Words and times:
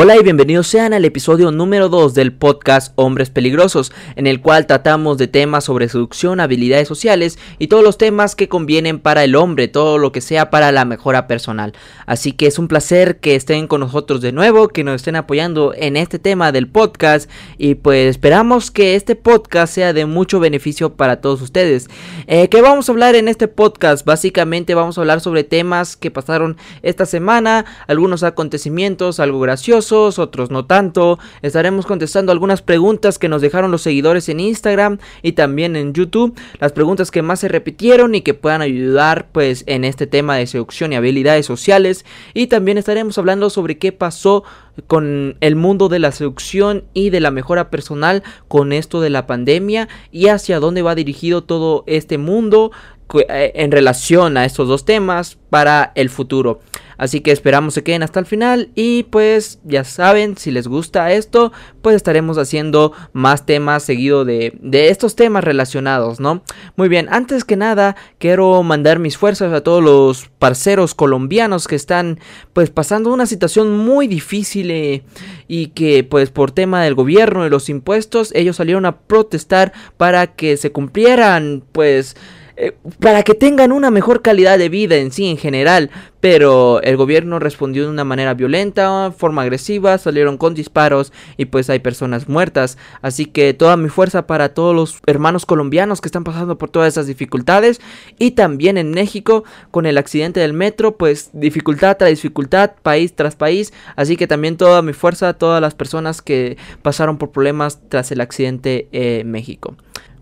Hola 0.00 0.16
y 0.16 0.22
bienvenidos 0.22 0.68
sean 0.68 0.92
al 0.92 1.04
episodio 1.04 1.50
número 1.50 1.88
2 1.88 2.14
del 2.14 2.32
podcast 2.32 2.92
Hombres 2.94 3.30
Peligrosos, 3.30 3.90
en 4.14 4.28
el 4.28 4.40
cual 4.40 4.68
tratamos 4.68 5.18
de 5.18 5.26
temas 5.26 5.64
sobre 5.64 5.88
seducción, 5.88 6.38
habilidades 6.38 6.86
sociales 6.86 7.36
y 7.58 7.66
todos 7.66 7.82
los 7.82 7.98
temas 7.98 8.36
que 8.36 8.48
convienen 8.48 9.00
para 9.00 9.24
el 9.24 9.34
hombre, 9.34 9.66
todo 9.66 9.98
lo 9.98 10.12
que 10.12 10.20
sea 10.20 10.50
para 10.50 10.70
la 10.70 10.84
mejora 10.84 11.26
personal. 11.26 11.72
Así 12.06 12.30
que 12.30 12.46
es 12.46 12.60
un 12.60 12.68
placer 12.68 13.18
que 13.18 13.34
estén 13.34 13.66
con 13.66 13.80
nosotros 13.80 14.20
de 14.20 14.30
nuevo, 14.30 14.68
que 14.68 14.84
nos 14.84 14.94
estén 14.94 15.16
apoyando 15.16 15.74
en 15.74 15.96
este 15.96 16.20
tema 16.20 16.52
del 16.52 16.68
podcast 16.68 17.28
y 17.56 17.74
pues 17.74 18.08
esperamos 18.08 18.70
que 18.70 18.94
este 18.94 19.16
podcast 19.16 19.74
sea 19.74 19.92
de 19.92 20.06
mucho 20.06 20.38
beneficio 20.38 20.94
para 20.94 21.20
todos 21.20 21.42
ustedes. 21.42 21.88
Eh, 22.28 22.48
¿Qué 22.48 22.62
vamos 22.62 22.88
a 22.88 22.92
hablar 22.92 23.16
en 23.16 23.26
este 23.26 23.48
podcast? 23.48 24.06
Básicamente 24.06 24.76
vamos 24.76 24.96
a 24.96 25.00
hablar 25.00 25.20
sobre 25.20 25.42
temas 25.42 25.96
que 25.96 26.12
pasaron 26.12 26.56
esta 26.84 27.04
semana, 27.04 27.64
algunos 27.88 28.22
acontecimientos, 28.22 29.18
algo 29.18 29.40
gracioso 29.40 29.87
otros 29.92 30.50
no 30.50 30.64
tanto. 30.66 31.18
Estaremos 31.42 31.86
contestando 31.86 32.32
algunas 32.32 32.62
preguntas 32.62 33.18
que 33.18 33.28
nos 33.28 33.42
dejaron 33.42 33.70
los 33.70 33.82
seguidores 33.82 34.28
en 34.28 34.40
Instagram 34.40 34.98
y 35.22 35.32
también 35.32 35.76
en 35.76 35.92
YouTube. 35.92 36.38
Las 36.60 36.72
preguntas 36.72 37.10
que 37.10 37.22
más 37.22 37.40
se 37.40 37.48
repitieron 37.48 38.14
y 38.14 38.20
que 38.20 38.34
puedan 38.34 38.62
ayudar 38.62 39.28
pues 39.32 39.64
en 39.66 39.84
este 39.84 40.06
tema 40.06 40.36
de 40.36 40.46
seducción 40.46 40.92
y 40.92 40.96
habilidades 40.96 41.46
sociales. 41.46 42.04
Y 42.34 42.48
también 42.48 42.78
estaremos 42.78 43.18
hablando 43.18 43.50
sobre 43.50 43.78
qué 43.78 43.92
pasó 43.92 44.44
con 44.86 45.36
el 45.40 45.56
mundo 45.56 45.88
de 45.88 45.98
la 45.98 46.12
seducción 46.12 46.84
y 46.94 47.10
de 47.10 47.20
la 47.20 47.30
mejora 47.30 47.70
personal 47.70 48.22
con 48.48 48.72
esto 48.72 49.00
de 49.00 49.10
la 49.10 49.26
pandemia 49.26 49.88
y 50.10 50.28
hacia 50.28 50.60
dónde 50.60 50.82
va 50.82 50.94
dirigido 50.94 51.44
todo 51.44 51.84
este 51.86 52.18
mundo 52.18 52.70
eh, 53.14 53.52
en 53.54 53.72
relación 53.72 54.36
a 54.36 54.44
estos 54.44 54.68
dos 54.68 54.84
temas 54.84 55.38
para 55.48 55.92
el 55.94 56.10
futuro. 56.10 56.60
Así 56.98 57.20
que 57.20 57.30
esperamos 57.30 57.74
se 57.74 57.84
queden 57.84 58.02
hasta 58.02 58.18
el 58.18 58.26
final 58.26 58.70
y 58.74 59.04
pues 59.04 59.60
ya 59.64 59.84
saben, 59.84 60.36
si 60.36 60.50
les 60.50 60.66
gusta 60.66 61.12
esto, 61.12 61.52
pues 61.80 61.94
estaremos 61.94 62.38
haciendo 62.38 62.92
más 63.12 63.46
temas 63.46 63.84
seguido 63.84 64.24
de, 64.24 64.58
de 64.60 64.88
estos 64.88 65.14
temas 65.14 65.44
relacionados, 65.44 66.18
¿no? 66.18 66.42
Muy 66.74 66.88
bien, 66.88 67.06
antes 67.10 67.44
que 67.44 67.56
nada, 67.56 67.94
quiero 68.18 68.60
mandar 68.64 68.98
mis 68.98 69.16
fuerzas 69.16 69.52
a 69.52 69.62
todos 69.62 69.82
los 69.82 70.28
parceros 70.40 70.96
colombianos 70.96 71.68
que 71.68 71.76
están 71.76 72.18
pues 72.52 72.68
pasando 72.68 73.12
una 73.12 73.26
situación 73.26 73.78
muy 73.78 74.08
difícil 74.08 74.67
y 74.68 75.66
que 75.68 76.04
pues 76.04 76.30
por 76.30 76.50
tema 76.50 76.82
del 76.82 76.94
gobierno 76.94 77.46
y 77.46 77.50
los 77.50 77.68
impuestos, 77.68 78.32
ellos 78.34 78.56
salieron 78.56 78.86
a 78.86 78.98
protestar 78.98 79.72
para 79.96 80.28
que 80.28 80.56
se 80.56 80.72
cumplieran 80.72 81.62
pues 81.72 82.16
eh, 82.60 82.72
para 82.98 83.22
que 83.22 83.34
tengan 83.34 83.70
una 83.70 83.92
mejor 83.92 84.20
calidad 84.20 84.58
de 84.58 84.68
vida 84.68 84.96
en 84.96 85.12
sí 85.12 85.26
en 85.26 85.36
general. 85.36 85.90
Pero 86.18 86.82
el 86.82 86.96
gobierno 86.96 87.38
respondió 87.38 87.84
de 87.84 87.90
una 87.90 88.02
manera 88.02 88.34
violenta, 88.34 89.12
forma 89.16 89.42
agresiva, 89.42 89.96
salieron 89.98 90.36
con 90.36 90.54
disparos 90.54 91.12
y 91.36 91.44
pues 91.44 91.70
hay 91.70 91.78
personas 91.78 92.28
muertas. 92.28 92.76
Así 93.00 93.26
que 93.26 93.54
toda 93.54 93.76
mi 93.76 93.88
fuerza 93.88 94.26
para 94.26 94.48
todos 94.48 94.74
los 94.74 94.98
hermanos 95.06 95.46
colombianos 95.46 96.00
que 96.00 96.08
están 96.08 96.24
pasando 96.24 96.58
por 96.58 96.70
todas 96.70 96.94
esas 96.94 97.06
dificultades. 97.06 97.80
Y 98.18 98.32
también 98.32 98.76
en 98.76 98.90
México 98.90 99.44
con 99.70 99.86
el 99.86 99.96
accidente 99.96 100.40
del 100.40 100.52
metro, 100.52 100.96
pues 100.96 101.30
dificultad 101.34 101.96
tras 101.96 102.10
dificultad, 102.10 102.72
país 102.82 103.14
tras 103.14 103.36
país. 103.36 103.72
Así 103.94 104.16
que 104.16 104.26
también 104.26 104.56
toda 104.56 104.82
mi 104.82 104.94
fuerza 104.94 105.28
a 105.28 105.34
todas 105.34 105.60
las 105.60 105.76
personas 105.76 106.22
que 106.22 106.56
pasaron 106.82 107.18
por 107.18 107.30
problemas 107.30 107.78
tras 107.88 108.10
el 108.10 108.20
accidente 108.20 108.88
en 108.90 109.30
México. 109.30 109.76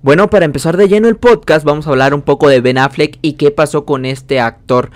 Bueno, 0.06 0.30
para 0.30 0.44
empezar 0.44 0.76
de 0.76 0.86
lleno 0.86 1.08
el 1.08 1.16
podcast, 1.16 1.66
vamos 1.66 1.88
a 1.88 1.90
hablar 1.90 2.14
un 2.14 2.22
poco 2.22 2.48
de 2.48 2.60
Ben 2.60 2.78
Affleck 2.78 3.18
y 3.22 3.32
qué 3.32 3.50
pasó 3.50 3.84
con 3.84 4.04
este 4.04 4.38
actor. 4.38 4.92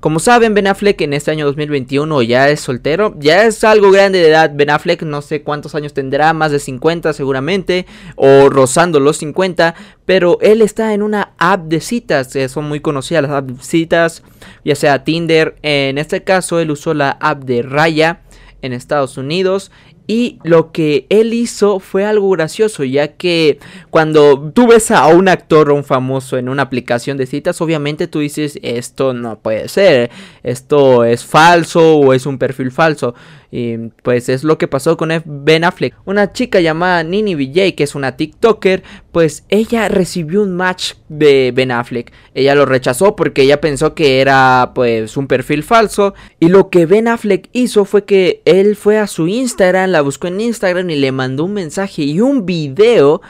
Como 0.00 0.20
saben, 0.20 0.54
Ben 0.54 0.66
Affleck 0.66 1.02
en 1.02 1.12
este 1.12 1.30
año 1.30 1.44
2021 1.44 2.22
ya 2.22 2.48
es 2.48 2.60
soltero, 2.60 3.14
ya 3.18 3.44
es 3.44 3.62
algo 3.62 3.90
grande 3.90 4.20
de 4.20 4.30
edad. 4.30 4.52
Ben 4.54 4.70
Affleck 4.70 5.02
no 5.02 5.20
sé 5.20 5.42
cuántos 5.42 5.74
años 5.74 5.92
tendrá, 5.92 6.32
más 6.32 6.50
de 6.50 6.60
50 6.60 7.12
seguramente, 7.12 7.84
o 8.16 8.48
rozando 8.48 9.00
los 9.00 9.18
50, 9.18 9.74
pero 10.06 10.38
él 10.40 10.62
está 10.62 10.94
en 10.94 11.02
una 11.02 11.34
app 11.36 11.66
de 11.66 11.82
citas, 11.82 12.34
eh, 12.34 12.48
son 12.48 12.64
muy 12.64 12.80
conocidas 12.80 13.24
las 13.24 13.32
app 13.32 13.48
de 13.48 13.62
citas, 13.62 14.22
ya 14.64 14.76
sea 14.76 15.04
Tinder, 15.04 15.56
en 15.60 15.98
este 15.98 16.24
caso 16.24 16.58
él 16.58 16.70
usó 16.70 16.94
la 16.94 17.10
app 17.20 17.44
de 17.44 17.60
Raya 17.60 18.22
en 18.62 18.72
Estados 18.72 19.18
Unidos 19.18 19.70
y 20.06 20.38
lo 20.44 20.72
que 20.72 21.06
él 21.08 21.32
hizo 21.32 21.80
fue 21.80 22.04
algo 22.04 22.30
gracioso, 22.30 22.84
ya 22.84 23.08
que 23.08 23.58
cuando 23.90 24.52
tú 24.52 24.68
ves 24.68 24.90
a 24.90 25.06
un 25.08 25.28
actor 25.28 25.70
o 25.70 25.74
un 25.74 25.84
famoso 25.84 26.36
en 26.36 26.48
una 26.48 26.62
aplicación 26.62 27.16
de 27.16 27.26
citas, 27.26 27.60
obviamente 27.60 28.06
tú 28.06 28.20
dices, 28.20 28.58
esto 28.62 29.14
no 29.14 29.38
puede 29.38 29.68
ser, 29.68 30.10
esto 30.42 31.04
es 31.04 31.24
falso 31.24 31.96
o 31.96 32.12
es 32.12 32.26
un 32.26 32.38
perfil 32.38 32.70
falso. 32.70 33.14
Y 33.56 33.76
pues 34.02 34.28
es 34.28 34.42
lo 34.42 34.58
que 34.58 34.66
pasó 34.66 34.96
con 34.96 35.10
Ben 35.24 35.62
Affleck. 35.62 35.94
Una 36.06 36.32
chica 36.32 36.58
llamada 36.58 37.04
Nini 37.04 37.36
VJ, 37.36 37.76
que 37.76 37.84
es 37.84 37.94
una 37.94 38.16
TikToker, 38.16 38.82
pues 39.12 39.44
ella 39.48 39.88
recibió 39.88 40.42
un 40.42 40.56
match 40.56 40.94
de 41.08 41.52
Ben 41.54 41.70
Affleck. 41.70 42.12
Ella 42.34 42.56
lo 42.56 42.66
rechazó 42.66 43.14
porque 43.14 43.42
ella 43.42 43.60
pensó 43.60 43.94
que 43.94 44.20
era 44.20 44.72
pues 44.74 45.16
un 45.16 45.28
perfil 45.28 45.62
falso. 45.62 46.14
Y 46.40 46.48
lo 46.48 46.68
que 46.68 46.84
Ben 46.86 47.06
Affleck 47.06 47.48
hizo 47.52 47.84
fue 47.84 48.04
que 48.04 48.42
él 48.44 48.74
fue 48.74 48.98
a 48.98 49.06
su 49.06 49.28
Instagram, 49.28 49.92
la 49.94 50.02
buscó 50.02 50.26
en 50.26 50.40
Instagram 50.40 50.90
y 50.90 50.96
le 50.96 51.12
mandó 51.12 51.44
un 51.44 51.52
mensaje 51.52 52.02
y 52.02 52.20
un 52.20 52.44
video 52.44 53.22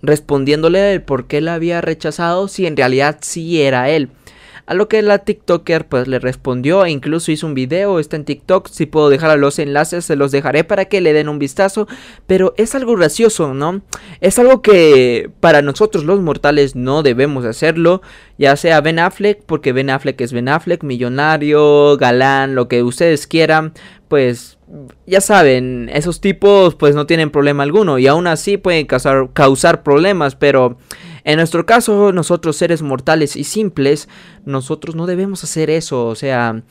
respondiéndole 0.00 0.94
el 0.94 1.02
por 1.02 1.26
qué 1.26 1.42
la 1.42 1.52
había 1.52 1.82
rechazado 1.82 2.48
si 2.48 2.64
en 2.64 2.74
realidad 2.74 3.18
sí 3.20 3.60
era 3.60 3.90
él. 3.90 4.08
A 4.64 4.72
lo 4.72 4.88
que 4.88 5.02
la 5.02 5.18
TikToker 5.18 5.86
pues 5.86 6.08
le 6.08 6.18
respondió 6.18 6.86
e 6.86 6.90
incluso 6.90 7.30
hizo 7.32 7.46
un 7.46 7.52
video, 7.52 8.00
está 8.00 8.16
en 8.16 8.24
TikTok, 8.24 8.68
si 8.68 8.86
puedo 8.86 9.10
dejar 9.10 9.38
los 9.38 9.58
enlaces 9.58 10.06
se 10.06 10.16
los 10.16 10.32
dejaré 10.32 10.64
para 10.64 10.86
que 10.86 11.02
le 11.02 11.12
den 11.12 11.28
un 11.28 11.38
vistazo, 11.38 11.86
pero 12.26 12.54
es 12.56 12.74
algo 12.74 12.96
gracioso, 12.96 13.52
¿no? 13.52 13.82
Es 14.22 14.38
algo 14.38 14.62
que 14.62 15.30
para 15.40 15.60
nosotros 15.60 16.04
los 16.04 16.22
mortales 16.22 16.76
no 16.76 17.02
debemos 17.02 17.44
hacerlo, 17.44 18.00
ya 18.38 18.56
sea 18.56 18.80
Ben 18.80 19.00
Affleck, 19.00 19.42
porque 19.44 19.72
Ben 19.72 19.90
Affleck 19.90 20.18
es 20.22 20.32
Ben 20.32 20.48
Affleck, 20.48 20.82
millonario, 20.82 21.98
galán, 21.98 22.54
lo 22.54 22.68
que 22.68 22.82
ustedes 22.82 23.26
quieran, 23.26 23.74
pues 24.08 24.55
ya 25.06 25.20
saben, 25.20 25.88
esos 25.92 26.20
tipos 26.20 26.74
pues 26.74 26.94
no 26.94 27.06
tienen 27.06 27.30
problema 27.30 27.62
alguno 27.62 27.98
y 27.98 28.06
aún 28.06 28.26
así 28.26 28.56
pueden 28.56 28.86
causar, 28.86 29.28
causar 29.32 29.82
problemas, 29.82 30.34
pero 30.34 30.76
en 31.26 31.38
nuestro 31.38 31.66
caso, 31.66 32.12
nosotros 32.12 32.56
seres 32.56 32.82
mortales 32.82 33.34
y 33.34 33.42
simples, 33.42 34.08
nosotros 34.44 34.94
no 34.94 35.06
debemos 35.06 35.42
hacer 35.42 35.70
eso. 35.70 36.06
O 36.06 36.14
sea, 36.14 36.62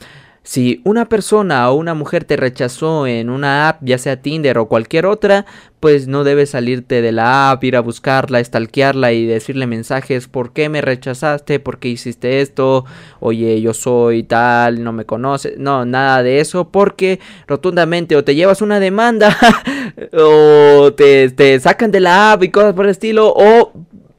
si 0.45 0.79
una 0.83 1.09
persona 1.09 1.71
o 1.71 1.73
una 1.73 1.95
mujer 1.95 2.23
te 2.23 2.37
rechazó 2.37 3.07
en 3.07 3.31
una 3.31 3.67
app, 3.67 3.81
ya 3.81 3.97
sea 3.97 4.21
Tinder 4.21 4.59
o 4.59 4.67
cualquier 4.67 5.07
otra, 5.07 5.47
pues 5.79 6.07
no 6.07 6.23
debes 6.23 6.51
salirte 6.51 7.01
de 7.01 7.11
la 7.11 7.49
app, 7.49 7.63
ir 7.63 7.75
a 7.75 7.79
buscarla, 7.79 8.43
stalkearla 8.43 9.11
y 9.11 9.25
decirle 9.25 9.65
mensajes, 9.65 10.27
¿por 10.27 10.53
qué 10.53 10.69
me 10.69 10.81
rechazaste? 10.81 11.59
¿Por 11.59 11.79
qué 11.79 11.89
hiciste 11.89 12.41
esto? 12.41 12.85
Oye, 13.19 13.59
yo 13.59 13.73
soy 13.73 14.21
tal, 14.21 14.83
no 14.83 14.93
me 14.93 15.05
conoces. 15.05 15.57
No, 15.57 15.83
nada 15.83 16.21
de 16.21 16.39
eso, 16.39 16.69
porque 16.69 17.19
rotundamente 17.47 18.15
o 18.15 18.23
te 18.23 18.35
llevas 18.35 18.61
una 18.61 18.79
demanda 18.79 19.35
o 20.13 20.93
te, 20.93 21.31
te 21.31 21.59
sacan 21.59 21.89
de 21.89 22.01
la 22.01 22.33
app 22.33 22.43
y 22.43 22.51
cosas 22.51 22.75
por 22.75 22.85
el 22.85 22.91
estilo, 22.91 23.33
o 23.35 23.73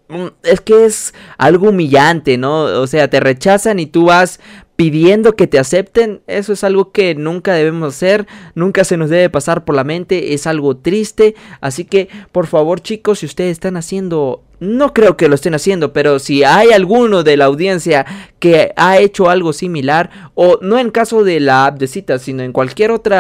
Mm, 0.09 0.27
es 0.45 0.61
que 0.61 0.85
es 0.85 1.15
algo 1.37 1.71
humillante, 1.71 2.39
¿no? 2.39 2.63
O 2.81 2.87
sea, 2.87 3.11
te 3.11 3.19
rechazan 3.19 3.81
y 3.81 3.87
tú 3.87 4.05
vas 4.07 4.41
pidiendo 4.77 5.37
que 5.37 5.47
te 5.47 5.59
acepten, 5.59 6.21
eso 6.27 6.53
es 6.53 6.63
algo 6.63 6.93
que 6.93 7.15
nunca 7.15 7.55
debemos 7.55 7.95
hacer, 7.95 8.27
nunca 8.55 8.85
se 8.85 8.99
nos 8.99 9.11
debe 9.11 9.31
pasar 9.31 9.65
por 9.65 9.75
la 9.75 9.85
mente, 9.85 10.35
es 10.35 10.47
algo 10.47 10.77
triste, 10.77 11.35
así 11.61 11.85
que 11.85 12.09
por 12.31 12.47
favor 12.47 12.81
chicos, 12.81 13.21
si 13.21 13.27
ustedes 13.27 13.53
están 13.53 13.77
haciendo 13.77 14.43
no 14.59 14.95
creo 14.95 15.17
que 15.17 15.29
lo 15.29 15.35
estén 15.35 15.55
haciendo, 15.55 15.93
pero 15.93 16.19
si 16.19 16.43
hay 16.43 16.71
alguno 16.71 17.23
de 17.23 17.37
la 17.37 17.45
audiencia 17.45 18.07
que 18.39 18.73
ha 18.77 18.99
hecho 18.99 19.29
algo 19.29 19.53
similar, 19.53 20.31
o 20.35 20.59
no 20.63 20.79
en 20.79 20.91
caso 20.91 21.25
de 21.25 21.41
la 21.41 21.67
app 21.67 21.79
de 21.79 21.87
citas, 21.87 22.23
sino 22.23 22.43
en 22.43 22.53
cualquier 22.53 22.91
otro 22.91 23.17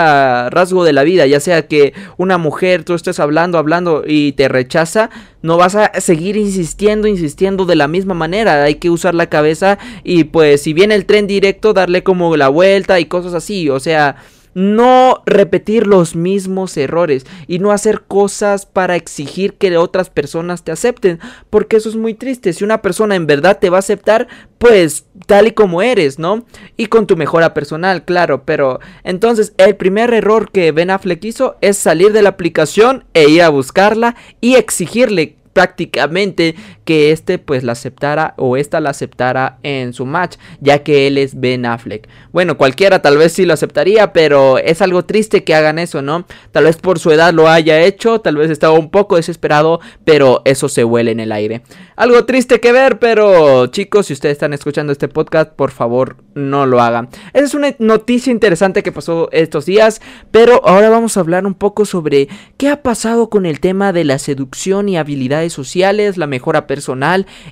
rasgo 0.50 0.84
de 0.84 0.93
la 0.93 1.03
vida, 1.03 1.27
ya 1.27 1.41
sea 1.41 1.67
que 1.69 1.93
una 2.17 2.38
mujer 2.38 2.85
tú 2.85 2.94
estés 2.94 3.20
hablando, 3.20 3.59
hablando 3.59 4.02
y 4.06 4.32
te 4.32 4.49
rechaza, 4.49 5.11
no 5.43 5.56
vas 5.59 5.75
a 5.75 5.93
seguir 6.00 6.37
insistiendo, 6.37 7.06
insistiendo 7.06 7.67
de 7.67 7.76
la 7.76 7.87
misma 7.87 8.14
manera, 8.14 8.64
hay 8.64 8.76
que 8.76 8.91
usar 8.91 9.14
la 9.14 9.29
cabeza 9.29 9.79
y 10.02 10.25
pues 10.25 10.62
si 10.62 10.73
viene 10.73 10.94
el 10.94 11.05
tren 11.05 11.26
directo, 11.26 11.45
darle 11.75 12.02
como 12.02 12.37
la 12.37 12.48
vuelta 12.48 13.00
y 13.00 13.06
cosas 13.06 13.34
así, 13.34 13.69
o 13.69 13.81
sea 13.81 14.16
no 14.56 15.22
repetir 15.26 15.87
los 15.87 16.16
mismos 16.16 16.78
errores 16.78 17.26
y 17.46 17.58
no 17.58 17.72
hacer 17.72 18.04
cosas 18.08 18.64
para 18.64 18.96
exigir 18.96 19.52
que 19.52 19.76
otras 19.76 20.08
personas 20.08 20.64
te 20.64 20.72
acepten, 20.72 21.20
porque 21.50 21.76
eso 21.76 21.90
es 21.90 21.96
muy 21.96 22.14
triste. 22.14 22.54
Si 22.54 22.64
una 22.64 22.81
persona 22.81 23.16
en 23.16 23.26
verdad 23.26 23.58
te 23.58 23.69
va 23.69 23.76
a 23.76 23.81
aceptar, 23.81 24.28
pues 24.56 25.04
tal 25.26 25.48
y 25.48 25.50
como 25.50 25.82
eres, 25.82 26.19
¿no? 26.19 26.46
Y 26.78 26.87
con 26.87 27.06
tu 27.06 27.19
mejora 27.19 27.52
personal, 27.52 28.06
claro, 28.06 28.46
pero 28.46 28.81
entonces 29.04 29.52
el 29.58 29.76
primer 29.76 30.14
error 30.14 30.50
que 30.50 30.72
Ben 30.72 30.88
Affleck 30.88 31.22
hizo 31.26 31.58
es 31.60 31.76
salir 31.76 32.14
de 32.14 32.22
la 32.22 32.31
aplicación 32.31 33.04
e 33.12 33.28
ir 33.28 33.42
a 33.42 33.50
buscarla 33.50 34.16
y 34.40 34.54
exigirle 34.54 35.37
prácticamente 35.52 36.54
que 36.87 37.11
este 37.11 37.38
pues 37.38 37.65
la 37.65 37.73
aceptara 37.73 38.33
o 38.38 38.56
esta 38.56 38.81
la 38.81 38.91
aceptara 38.91 39.59
en 39.65 39.93
su 39.93 40.06
match, 40.06 40.37
ya 40.61 40.85
que 40.85 41.09
él 41.09 41.19
es 41.19 41.38
Ben 41.38 41.67
Affleck. 41.67 42.09
Bueno, 42.33 42.56
cualquiera 42.56 43.03
tal 43.03 43.19
vez 43.19 43.33
sí 43.33 43.44
lo 43.44 43.53
aceptaría, 43.53 44.12
pero 44.12 44.56
es 44.59 44.81
algo 44.81 45.05
triste 45.05 45.44
que 45.44 45.55
hagan 45.55 45.79
eso, 45.81 46.00
¿no? 46.00 46.27
Tal 46.53 46.65
vez 46.65 46.77
por 46.77 46.99
su 47.00 47.11
edad 47.11 47.35
lo 47.35 47.49
haya 47.49 47.83
hecho, 47.83 48.21
tal 48.21 48.37
vez 48.37 48.50
estaba 48.50 48.79
un 48.79 48.91
poco 48.91 49.17
desesperado, 49.17 49.81
pero 50.05 50.43
eso 50.44 50.69
se 50.69 50.85
huele 50.85 51.11
en 51.11 51.21
el 51.21 51.33
aire. 51.33 51.62
Algo 51.97 52.25
triste 52.25 52.61
que 52.61 52.73
ver, 52.73 52.99
pero 52.99 53.67
chicos, 53.67 54.06
si 54.06 54.12
ustedes 54.12 54.35
están 54.35 54.53
escuchando 54.53 54.93
este 54.93 55.09
podcast, 55.09 55.53
por 55.53 55.73
favor, 55.73 56.19
no 56.35 56.67
lo 56.67 56.81
hagan. 56.81 57.09
Esa 57.33 57.47
es 57.47 57.55
una 57.55 57.75
noticia 57.81 58.31
interesante 58.31 58.85
que 58.85 58.93
pasó 58.93 59.29
estos 59.33 59.67
días, 59.67 60.00
pero 60.31 60.61
ahora 60.65 60.88
vamos 60.88 61.17
a 61.17 61.21
hablar 61.21 61.47
un 61.47 61.55
poco 61.55 61.85
sobre 61.85 62.29
qué 62.59 62.69
ha 62.69 62.83
pasado 62.83 63.29
con 63.29 63.44
el 63.44 63.59
tema 63.59 63.93
de 63.93 64.05
la 64.05 64.19
seducción 64.19 64.88
y 64.88 64.99
habilidades 64.99 65.53
sociales, 65.53 66.17
la 66.17 66.27
mejora 66.27 66.67
personal, 66.67 66.75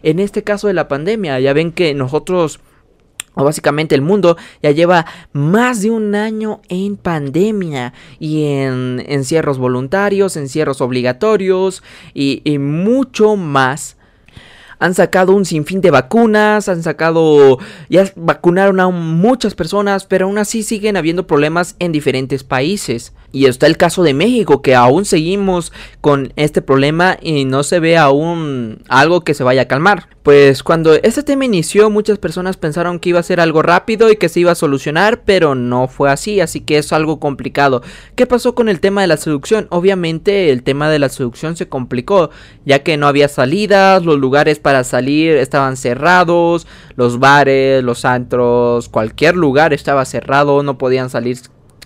en 0.03 0.21
este 0.21 0.43
caso 0.43 0.69
de 0.69 0.75
la 0.75 0.88
pandemia. 0.88 1.41
Ya 1.41 1.53
ven 1.53 1.73
que 1.73 1.94
nosotros 1.94 2.61
o 3.37 3.44
básicamente 3.44 3.94
el 3.94 4.03
mundo 4.03 4.37
ya 4.62 4.71
lleva 4.71 5.06
más 5.32 5.82
de 5.82 5.91
un 5.91 6.15
año 6.15 6.61
en 6.69 6.97
pandemia 6.97 7.93
y 8.21 8.44
en 8.44 9.03
encierros 9.06 9.59
voluntarios, 9.59 10.37
encierros 10.37 10.81
obligatorios 10.81 11.82
y, 12.15 12.43
y 12.44 12.59
mucho 12.59 13.37
más 13.37 13.97
han 14.79 14.94
sacado 14.94 15.35
un 15.35 15.44
sinfín 15.44 15.81
de 15.81 15.91
vacunas, 15.91 16.69
han 16.69 16.82
sacado, 16.82 17.59
ya 17.88 18.11
vacunaron 18.17 18.81
a 18.81 18.88
muchas 18.91 19.55
personas, 19.55 20.05
pero 20.05 20.26
aún 20.26 20.37
así 20.37 20.62
siguen 20.62 20.97
habiendo 20.97 21.26
problemas 21.26 21.76
en 21.79 21.93
diferentes 21.93 22.44
países. 22.44 23.12
Y 23.35 23.47
está 23.47 23.67
el 23.67 23.77
caso 23.77 24.05
de 24.05 24.15
México, 24.15 24.63
que 24.63 24.77
aún 24.77 25.05
seguimos 25.05 25.73
con 26.01 26.33
este 26.37 26.63
problema 26.63 27.19
y 27.21 27.45
no 27.45 27.65
se 27.65 27.81
ve 27.81 27.97
aún 27.97 28.85
algo 28.89 29.23
que 29.23 29.35
se 29.35 29.43
vaya 29.43 29.63
a 29.63 29.69
calmar. 29.69 30.09
Pues 30.23 30.63
cuando 30.63 30.95
este 30.95 31.25
tema 31.25 31.45
inició, 31.45 31.91
muchas 31.91 32.19
personas 32.19 32.57
pensaron 32.57 33.01
que 33.01 33.09
iba 33.09 33.19
a 33.19 33.25
ser 33.25 33.41
algo 33.41 33.61
rápido 33.61 34.09
y 34.09 34.17
que 34.17 34.29
se 34.29 34.39
iba 34.39 34.53
a 34.53 34.55
solucionar, 34.55 35.25
pero 35.25 35.57
no 35.57 35.89
fue 35.89 36.13
así, 36.13 36.41
así 36.41 36.61
que 36.61 36.79
es 36.79 36.93
algo 36.93 37.19
complicado. 37.19 37.83
¿Qué 38.15 38.25
pasó 38.25 38.55
con 38.55 38.69
el 38.69 38.79
tema 38.79 39.01
de 39.01 39.09
la 39.09 39.17
seducción? 39.17 39.67
Obviamente 39.71 40.51
el 40.51 40.63
tema 40.63 40.89
de 40.89 41.01
la 41.01 41.09
seducción 41.09 41.57
se 41.57 41.69
complicó, 41.69 42.31
ya 42.65 42.85
que 42.85 42.97
no 42.97 43.09
había 43.09 43.27
salidas, 43.27 44.05
los 44.05 44.17
lugares 44.19 44.61
para 44.61 44.85
salir 44.85 45.37
estaban 45.37 45.77
cerrados, 45.77 46.69
los 46.95 47.19
bares, 47.19 47.83
los 47.83 48.05
antros, 48.05 48.89
cualquier 48.89 49.35
lugar 49.35 49.75
estaba 49.75 50.05
cerrado, 50.05 50.63
no 50.63 50.79
podían 50.79 51.11
salir 51.11 51.39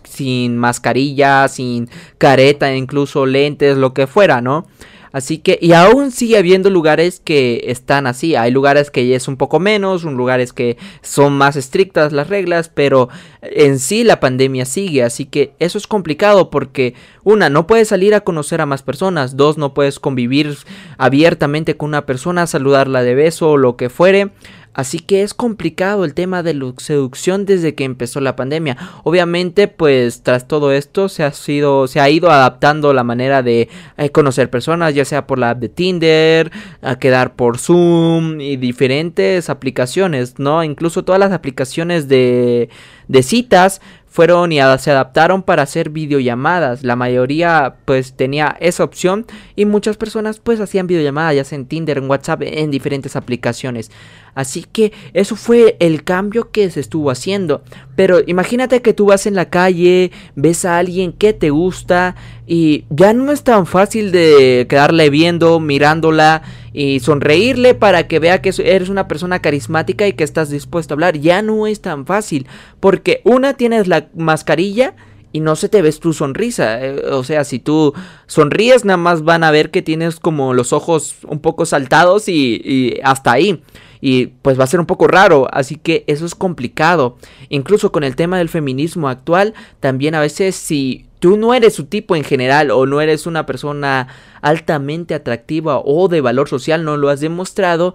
sin 0.09 0.57
mascarilla, 0.57 1.49
sin 1.49 1.89
careta, 2.19 2.75
incluso 2.75 3.27
lentes, 3.27 3.77
lo 3.77 3.95
que 3.95 4.07
fuera, 4.07 4.41
¿no? 4.41 4.67
Así 5.13 5.39
que, 5.39 5.59
y 5.61 5.73
aún 5.73 6.11
sigue 6.11 6.37
habiendo 6.37 6.71
lugares 6.71 7.21
que 7.25 7.65
están 7.67 8.07
así. 8.07 8.37
Hay 8.37 8.51
lugares 8.51 8.91
que 8.91 9.15
es 9.15 9.27
un 9.29 9.37
poco 9.37 9.59
menos, 9.59 10.05
un 10.05 10.17
lugares 10.17 10.53
que 10.53 10.77
son 11.03 11.37
más 11.37 11.57
estrictas 11.57 12.13
las 12.13 12.29
reglas, 12.29 12.69
pero 12.69 13.09
en 13.43 13.79
sí 13.79 14.05
la 14.05 14.21
pandemia 14.21 14.65
sigue. 14.65 15.03
Así 15.03 15.25
que 15.25 15.55
eso 15.59 15.79
es 15.79 15.87
complicado 15.87 16.51
porque, 16.51 16.95
una, 17.25 17.49
no 17.49 17.67
puedes 17.67 17.89
salir 17.89 18.15
a 18.15 18.21
conocer 18.21 18.61
a 18.61 18.67
más 18.67 18.83
personas. 18.83 19.37
Dos, 19.37 19.57
no 19.57 19.73
puedes 19.73 19.99
convivir 19.99 20.57
abiertamente 20.99 21.77
con 21.77 21.89
una 21.89 22.05
persona, 22.05 22.47
saludarla 22.47 23.03
de 23.03 23.15
beso 23.15 23.51
o 23.51 23.57
lo 23.57 23.77
que 23.77 23.89
fuere. 23.89 24.31
Así 24.79 25.01
que 25.01 25.25
es 25.25 25.35
complicado 25.35 26.05
el 26.05 26.15
tema 26.15 26.45
de 26.45 26.55
la 26.55 26.73
seducción 26.77 27.47
desde 27.47 27.75
que 27.75 27.83
empezó 27.83 28.21
la 28.21 28.37
pandemia. 28.37 28.77
Obviamente, 29.03 29.67
pues 29.67 30.23
tras 30.23 30.47
todo 30.47 30.71
esto 30.71 31.09
se 31.09 31.25
ha 31.25 31.33
sido, 31.33 31.89
se 31.89 31.99
ha 31.99 32.09
ido 32.09 32.31
adaptando 32.31 32.95
la 32.95 33.03
manera 33.03 33.43
de 33.43 33.69
eh, 33.97 34.11
conocer 34.11 34.51
personas, 34.51 34.95
ya 34.95 35.05
sea 35.05 35.27
por 35.27 35.41
la 35.41 35.51
app 35.51 35.59
de 35.59 35.69
Tinder, 35.69 36.53
a 36.81 36.97
quedar 36.97 37.35
por 37.35 37.59
Zoom 37.59 38.41
y 38.41 38.57
diferentes 38.57 39.51
aplicaciones, 39.51 40.39
¿no? 40.39 40.63
Incluso 40.63 41.05
todas 41.05 41.19
las 41.19 41.33
aplicaciones 41.33 42.07
de, 42.07 42.69
de 43.09 43.23
citas 43.25 43.81
fueron 44.09 44.53
y 44.53 44.59
se 44.79 44.91
adaptaron 44.91 45.43
para 45.43 45.63
hacer 45.63 45.91
videollamadas. 45.91 46.83
La 46.83 46.97
mayoría 46.97 47.77
pues 47.85 48.15
tenía 48.15 48.57
esa 48.61 48.85
opción 48.85 49.27
y 49.57 49.65
muchas 49.65 49.97
personas 49.97 50.41
pues 50.41 50.61
hacían 50.61 50.87
videollamadas 50.87 51.37
ya 51.37 51.45
sea 51.45 51.57
en 51.57 51.67
Tinder, 51.67 51.99
en 51.99 52.11
WhatsApp, 52.11 52.43
en 52.45 52.71
diferentes 52.71 53.17
aplicaciones. 53.17 53.91
Así 54.35 54.65
que 54.71 54.93
eso 55.15 55.35
fue 55.35 55.77
el 55.81 56.05
cambio 56.05 56.51
que 56.51 56.71
se 56.71 56.81
estuvo 56.81 57.11
haciendo. 57.11 57.63
Pero 57.97 58.21
imagínate 58.27 58.83
que 58.83 58.93
tú 58.93 59.07
vas 59.07 59.27
en 59.27 59.35
la 59.35 59.51
calle, 59.51 60.13
ves 60.37 60.65
a 60.65 60.79
alguien 60.79 61.13
que 61.13 61.33
te 61.33 61.51
gusta 61.51 62.15
y 62.51 62.87
ya 62.89 63.13
no 63.13 63.31
es 63.31 63.45
tan 63.45 63.67
fácil 63.67 64.11
de 64.11 64.67
quedarle 64.71 65.11
viendo, 65.11 65.61
mirándola 65.61 66.43
y 66.73 67.01
sonreírle 67.01 67.75
para 67.75 68.09
que 68.09 68.19
vea 68.19 68.41
que 68.41 68.55
eres 68.65 68.89
una 68.89 69.07
persona 69.07 69.41
carismática 69.41 70.09
y 70.09 70.15
que 70.15 70.25
estás 70.25 70.49
dispuesto 70.49 70.95
a 70.95 70.97
hablar. 70.97 71.19
Ya 71.19 71.43
no 71.43 71.67
es 71.67 71.83
tan 71.83 72.07
fácil 72.07 72.47
porque 72.81 73.21
una 73.25 73.53
tienes 73.53 73.87
la 73.87 74.09
mascarilla 74.17 74.95
y 75.31 75.41
no 75.41 75.57
se 75.57 75.69
te 75.69 75.83
ves 75.83 76.01
tu 76.01 76.15
sonrisa. 76.15 76.83
Eh, 76.83 77.03
o 77.11 77.23
sea, 77.23 77.45
si 77.45 77.59
tú 77.59 77.93
sonríes, 78.27 78.87
nada 78.87 78.97
más 78.97 79.25
van 79.25 79.45
a 79.45 79.51
ver 79.51 79.71
que 79.71 79.83
tienes 79.83 80.19
como 80.19 80.55
los 80.55 80.73
ojos 80.73 81.17
un 81.29 81.41
poco 81.41 81.67
saltados 81.67 82.31
y, 82.31 82.63
y, 82.65 83.01
hasta 83.05 83.33
ahí. 83.33 83.63
Y 84.01 84.29
pues 84.29 84.59
va 84.59 84.65
a 84.65 84.69
ser 84.69 84.81
un 84.81 84.87
poco 84.87 85.07
raro, 85.07 85.49
así 85.53 85.75
que 85.75 86.05
eso 86.07 86.25
es 86.25 86.35
complicado. 86.35 87.19
Incluso 87.51 87.93
con 87.93 88.05
el 88.05 88.17
tema 88.17 88.39
del 88.39 88.49
feminismo 88.49 89.09
actual, 89.09 89.53
también 89.81 90.15
a 90.15 90.21
veces 90.21 90.55
si 90.57 91.08
tú 91.19 91.37
no 91.37 91.55
eres 91.55 91.75
su 91.75 91.85
tipo 91.85 92.17
en 92.17 92.25
general 92.25 92.71
o 92.71 92.87
no 92.87 93.01
eres 93.01 93.27
una 93.27 93.47
persona 93.47 94.09
altamente 94.41 95.15
atractiva 95.15 95.81
o 95.85 96.09
de 96.09 96.21
valor 96.21 96.49
social, 96.49 96.85
no 96.85 96.97
lo 96.97 97.09
has 97.09 97.21
demostrado, 97.21 97.95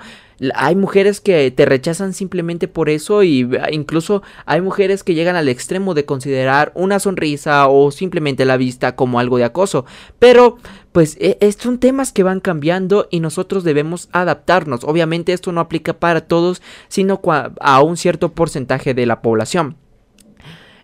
hay 0.56 0.76
mujeres 0.76 1.22
que 1.22 1.52
te 1.52 1.66
rechazan 1.66 2.14
simplemente 2.14 2.68
por 2.68 2.90
eso 2.90 3.24
y 3.24 3.50
incluso 3.72 4.24
hay 4.46 4.62
mujeres 4.62 5.04
que 5.04 5.14
llegan 5.14 5.36
al 5.36 5.48
extremo 5.48 5.94
de 5.94 6.06
considerar 6.06 6.72
una 6.76 7.00
sonrisa 7.00 7.68
o 7.68 7.92
simplemente 7.92 8.46
la 8.46 8.58
vista 8.58 8.96
como 8.96 9.20
algo 9.20 9.38
de 9.38 9.46
acoso. 9.46 9.86
Pero 10.20 10.58
pues 10.92 11.18
e, 11.20 11.38
son 11.58 11.80
temas 11.80 12.12
que 12.12 12.24
van 12.24 12.40
cambiando 12.40 13.08
y 13.10 13.20
nosotros 13.20 13.64
debemos 13.64 14.10
adaptarnos. 14.12 14.84
Obviamente 14.84 15.34
esto 15.34 15.52
no 15.52 15.62
aplica 15.62 15.94
para 15.94 16.22
todos, 16.22 16.62
sino 16.88 17.22
a 17.60 17.82
un 17.82 17.98
cierto 17.98 18.34
porcentaje 18.34 18.94
de 18.94 19.06
la 19.06 19.22
población. 19.22 19.78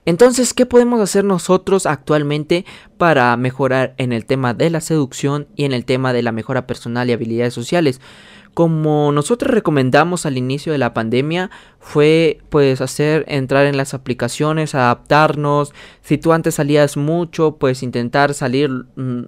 Entonces, 0.05 0.53
¿qué 0.53 0.65
podemos 0.65 1.01
hacer 1.01 1.23
nosotros 1.23 1.85
actualmente 1.85 2.65
para 2.97 3.35
mejorar 3.37 3.93
en 3.97 4.13
el 4.13 4.25
tema 4.25 4.53
de 4.53 4.69
la 4.69 4.81
seducción 4.81 5.47
y 5.55 5.65
en 5.65 5.73
el 5.73 5.85
tema 5.85 6.13
de 6.13 6.23
la 6.23 6.31
mejora 6.31 6.67
personal 6.67 7.09
y 7.09 7.13
habilidades 7.13 7.53
sociales? 7.53 8.01
Como 8.53 9.11
nosotros 9.11 9.51
recomendamos 9.51 10.25
al 10.25 10.37
inicio 10.37 10.71
de 10.71 10.77
la 10.77 10.93
pandemia, 10.93 11.49
fue 11.79 12.39
pues 12.49 12.81
hacer 12.81 13.23
entrar 13.27 13.65
en 13.65 13.77
las 13.77 13.93
aplicaciones, 13.93 14.75
adaptarnos. 14.75 15.73
Si 16.01 16.17
tú 16.17 16.33
antes 16.33 16.55
salías 16.55 16.97
mucho, 16.97 17.55
pues 17.55 17.83
intentar 17.83 18.33
salir 18.33 18.69
mm, 18.69 19.23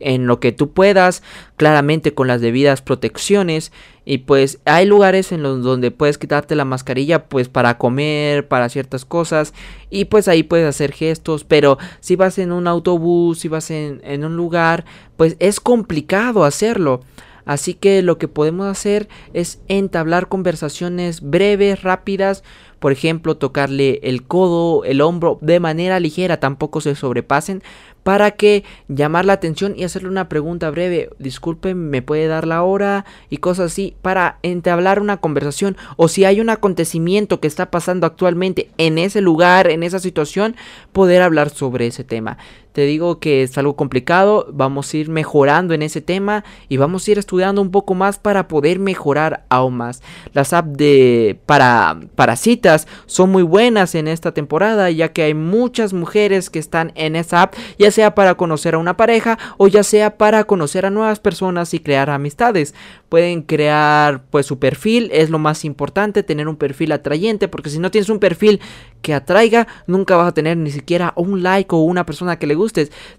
en 0.00 0.26
lo 0.26 0.40
que 0.40 0.52
tú 0.52 0.70
puedas, 0.70 1.22
claramente 1.56 2.14
con 2.14 2.28
las 2.28 2.40
debidas 2.40 2.80
protecciones. 2.80 3.72
Y 4.04 4.18
pues 4.18 4.60
hay 4.66 4.86
lugares 4.86 5.32
en 5.32 5.42
los 5.42 5.62
donde 5.62 5.90
puedes 5.90 6.18
quitarte 6.18 6.54
la 6.54 6.64
mascarilla 6.64 7.24
pues 7.24 7.48
para 7.48 7.78
comer, 7.78 8.46
para 8.46 8.68
ciertas 8.68 9.04
cosas. 9.04 9.52
Y 9.90 10.04
pues 10.06 10.28
ahí 10.28 10.42
puedes 10.42 10.68
hacer 10.68 10.92
gestos. 10.92 11.44
Pero 11.44 11.78
si 12.00 12.14
vas 12.14 12.38
en 12.38 12.52
un 12.52 12.68
autobús, 12.68 13.40
si 13.40 13.48
vas 13.48 13.70
en 13.70 14.24
un 14.24 14.36
lugar, 14.36 14.84
pues 15.16 15.36
es 15.40 15.58
complicado 15.58 16.44
hacerlo. 16.44 17.00
Así 17.44 17.74
que 17.74 18.02
lo 18.02 18.18
que 18.18 18.28
podemos 18.28 18.66
hacer 18.66 19.08
es 19.32 19.60
entablar 19.68 20.28
conversaciones 20.28 21.20
breves, 21.20 21.82
rápidas, 21.82 22.42
por 22.78 22.92
ejemplo, 22.92 23.36
tocarle 23.36 24.00
el 24.02 24.24
codo, 24.24 24.84
el 24.84 25.00
hombro 25.00 25.38
de 25.40 25.58
manera 25.58 26.00
ligera, 26.00 26.38
tampoco 26.38 26.80
se 26.80 26.94
sobrepasen, 26.94 27.62
para 28.02 28.32
que 28.32 28.64
llamar 28.88 29.24
la 29.24 29.32
atención 29.32 29.72
y 29.76 29.84
hacerle 29.84 30.10
una 30.10 30.28
pregunta 30.28 30.70
breve, 30.70 31.08
disculpe, 31.18 31.74
me 31.74 32.02
puede 32.02 32.26
dar 32.26 32.46
la 32.46 32.62
hora 32.62 33.06
y 33.30 33.38
cosas 33.38 33.72
así 33.72 33.96
para 34.02 34.38
entablar 34.42 35.00
una 35.00 35.16
conversación 35.16 35.78
o 35.96 36.08
si 36.08 36.26
hay 36.26 36.40
un 36.40 36.50
acontecimiento 36.50 37.40
que 37.40 37.48
está 37.48 37.70
pasando 37.70 38.06
actualmente 38.06 38.68
en 38.76 38.98
ese 38.98 39.22
lugar, 39.22 39.70
en 39.70 39.82
esa 39.82 39.98
situación, 39.98 40.54
poder 40.92 41.22
hablar 41.22 41.48
sobre 41.48 41.86
ese 41.86 42.04
tema. 42.04 42.36
Te 42.74 42.86
digo 42.86 43.20
que 43.20 43.44
es 43.44 43.56
algo 43.56 43.76
complicado, 43.76 44.48
vamos 44.52 44.92
a 44.92 44.96
ir 44.96 45.08
mejorando 45.08 45.74
en 45.74 45.82
ese 45.82 46.00
tema 46.00 46.42
y 46.68 46.76
vamos 46.76 47.06
a 47.06 47.12
ir 47.12 47.20
estudiando 47.20 47.62
un 47.62 47.70
poco 47.70 47.94
más 47.94 48.18
para 48.18 48.48
poder 48.48 48.80
mejorar 48.80 49.44
aún 49.48 49.76
más. 49.76 50.02
Las 50.32 50.52
apps 50.52 50.76
de 50.76 51.38
para, 51.46 52.00
para 52.16 52.34
citas 52.34 52.88
son 53.06 53.30
muy 53.30 53.44
buenas 53.44 53.94
en 53.94 54.08
esta 54.08 54.34
temporada 54.34 54.90
ya 54.90 55.12
que 55.12 55.22
hay 55.22 55.34
muchas 55.34 55.92
mujeres 55.92 56.50
que 56.50 56.58
están 56.58 56.90
en 56.96 57.14
esa 57.14 57.42
app, 57.42 57.54
ya 57.78 57.92
sea 57.92 58.16
para 58.16 58.34
conocer 58.34 58.74
a 58.74 58.78
una 58.78 58.96
pareja 58.96 59.38
o 59.56 59.68
ya 59.68 59.84
sea 59.84 60.18
para 60.18 60.42
conocer 60.42 60.84
a 60.84 60.90
nuevas 60.90 61.20
personas 61.20 61.74
y 61.74 61.78
crear 61.78 62.10
amistades. 62.10 62.74
Pueden 63.08 63.42
crear 63.42 64.24
pues 64.30 64.46
su 64.46 64.58
perfil, 64.58 65.10
es 65.12 65.30
lo 65.30 65.38
más 65.38 65.64
importante, 65.64 66.24
tener 66.24 66.48
un 66.48 66.56
perfil 66.56 66.90
atrayente, 66.90 67.46
porque 67.46 67.70
si 67.70 67.78
no 67.78 67.92
tienes 67.92 68.08
un 68.08 68.18
perfil 68.18 68.60
que 69.00 69.14
atraiga, 69.14 69.68
nunca 69.86 70.16
vas 70.16 70.28
a 70.28 70.34
tener 70.34 70.56
ni 70.56 70.72
siquiera 70.72 71.12
un 71.14 71.44
like 71.44 71.72
o 71.72 71.78
una 71.78 72.04
persona 72.04 72.36
que 72.38 72.48
le 72.48 72.56
guste 72.56 72.63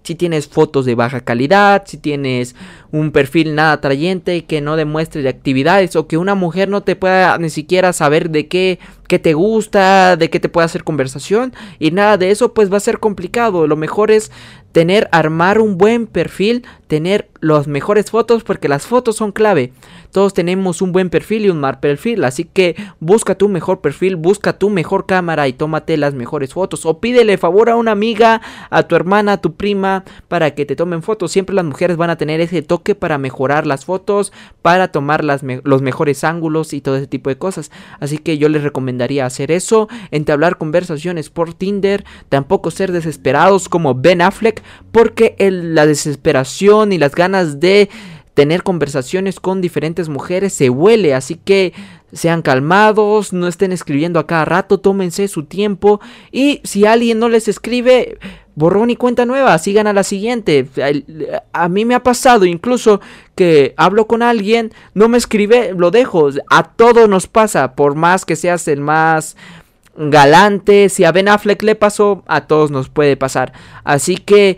Si 0.04 0.16
tienes 0.16 0.48
fotos 0.48 0.86
de 0.86 0.96
baja 0.96 1.22
calidad, 1.22 1.84
si 1.86 1.98
tienes 1.98 2.56
un 2.92 3.12
perfil 3.12 3.56
nada 3.56 3.74
atrayente 3.74 4.46
que 4.46 4.62
no 4.62 4.76
demuestre 4.76 5.22
de 5.22 5.30
actividades 5.30 5.96
o 5.96 6.08
que 6.08 6.18
una 6.18 6.36
mujer 6.36 6.70
no 6.70 6.82
te 6.82 6.96
pueda 6.96 7.38
ni 7.38 7.50
siquiera 7.50 7.94
saber 7.94 8.30
de 8.30 8.48
qué, 8.48 8.80
qué 9.08 9.20
te 9.20 9.34
gusta, 9.34 10.18
de 10.18 10.30
qué 10.30 10.40
te 10.40 10.50
puede 10.50 10.66
hacer 10.66 10.84
conversación 10.84 11.54
y 11.80 11.92
nada 11.92 12.18
de 12.18 12.32
eso, 12.32 12.54
pues 12.54 12.72
va 12.72 12.78
a 12.78 12.82
ser 12.82 13.00
complicado. 13.00 13.68
Lo 13.68 13.76
mejor 13.76 14.12
es 14.12 14.32
tener, 14.76 15.08
armar 15.14 15.62
un 15.62 15.78
buen 15.78 16.06
perfil, 16.06 16.66
tener 16.88 17.30
las 17.40 17.66
mejores 17.66 18.12
fotos 18.12 18.44
porque 18.44 18.68
las 18.68 18.86
fotos 18.86 19.16
son 19.16 19.32
clave. 19.32 19.72
Todos 20.12 20.34
tenemos 20.34 20.82
un 20.82 20.92
buen 20.92 21.10
perfil 21.10 21.46
y 21.46 21.50
un 21.50 21.60
mal 21.60 21.80
perfil, 21.80 22.24
así 22.26 22.44
que 22.44 22.76
busca 23.00 23.36
tu 23.36 23.48
mejor 23.48 23.80
perfil, 23.80 24.18
busca 24.18 24.58
tu 24.58 24.70
mejor 24.70 25.06
cámara 25.06 25.48
y 25.48 25.54
tómate 25.54 25.96
las 25.96 26.14
mejores 26.14 26.54
fotos. 26.54 26.86
O 26.86 27.00
pídele 27.00 27.38
favor 27.38 27.70
a 27.70 27.78
una 27.78 27.92
amiga, 27.92 28.42
a 28.70 28.84
tu 28.84 28.96
hermana, 28.96 29.34
a 29.34 29.38
tu 29.38 29.54
prima, 29.56 30.04
para 30.28 30.52
que 30.56 30.66
te 30.66 30.76
tomen 30.76 31.04
fotos. 31.04 31.32
Siempre 31.32 31.56
las 31.56 31.66
mujeres 31.66 31.96
van 31.96 32.10
a 32.10 32.18
tener 32.18 32.42
ese 32.42 32.62
toque 32.62 32.96
para 32.96 33.18
mejorar 33.18 33.66
las 33.66 33.86
fotos, 33.86 34.34
para 34.62 34.90
tomar 34.90 35.24
las 35.24 35.42
los 35.64 35.82
mejores 35.82 36.24
ángulos 36.26 36.74
y 36.74 36.82
todo 36.82 36.98
ese 36.98 37.08
tipo 37.08 37.30
de 37.30 37.38
cosas. 37.38 37.72
Así 38.00 38.18
que 38.18 38.38
yo 38.38 38.50
les 38.50 38.64
recomendaría 38.96 39.26
hacer 39.26 39.52
eso, 39.52 39.88
entablar 40.12 40.58
conversaciones 40.58 41.30
por 41.30 41.54
Tinder, 41.54 42.06
tampoco 42.30 42.72
ser 42.72 42.92
desesperados 42.92 43.68
como 43.68 43.94
Ben 43.94 44.22
Affleck, 44.22 44.62
porque 44.92 45.36
la 45.40 45.86
desesperación 45.86 46.94
y 46.94 46.98
las 46.98 47.14
ganas 47.14 47.60
de 47.60 47.90
tener 48.34 48.64
conversaciones 48.64 49.40
con 49.40 49.62
diferentes 49.62 50.10
mujeres 50.10 50.54
se 50.54 50.70
huele, 50.70 51.14
así 51.14 51.36
que 51.36 51.74
sean 52.14 52.42
calmados, 52.42 53.34
no 53.34 53.48
estén 53.48 53.72
escribiendo 53.72 54.20
a 54.20 54.28
cada 54.28 54.46
rato, 54.46 54.80
tómense 54.80 55.28
su 55.28 55.44
tiempo 55.44 56.00
y 56.32 56.62
si 56.64 56.86
alguien 56.86 57.20
no 57.20 57.28
les 57.28 57.48
escribe, 57.48 58.18
borrón 58.56 58.90
y 58.90 58.96
cuenta 58.96 59.26
nueva, 59.26 59.58
sigan 59.58 59.88
a 59.88 59.94
la 59.94 60.04
siguiente. 60.04 60.68
A 61.54 61.70
mí 61.70 61.86
me 61.86 61.96
ha 61.96 62.04
pasado 62.04 62.46
incluso 62.46 63.02
que 63.36 63.74
hablo 63.78 64.08
con 64.08 64.22
alguien, 64.22 64.72
no 64.94 65.10
me 65.10 65.18
escribe, 65.18 65.74
lo 65.78 65.92
dejo, 65.92 66.30
a 66.50 66.64
todos 66.64 67.08
nos 67.10 67.28
pasa, 67.28 67.76
por 67.76 67.96
más 67.96 68.26
que 68.26 68.36
seas 68.36 68.68
el 68.68 68.82
más 68.82 69.36
galante, 69.98 70.90
si 70.90 71.04
a 71.04 71.12
Ben 71.12 71.28
Affleck 71.28 71.62
le 71.64 71.76
pasó, 71.76 72.24
a 72.28 72.48
todos 72.48 72.72
nos 72.72 72.90
puede 72.90 73.18
pasar. 73.18 73.54
Así 73.84 74.18
que 74.18 74.58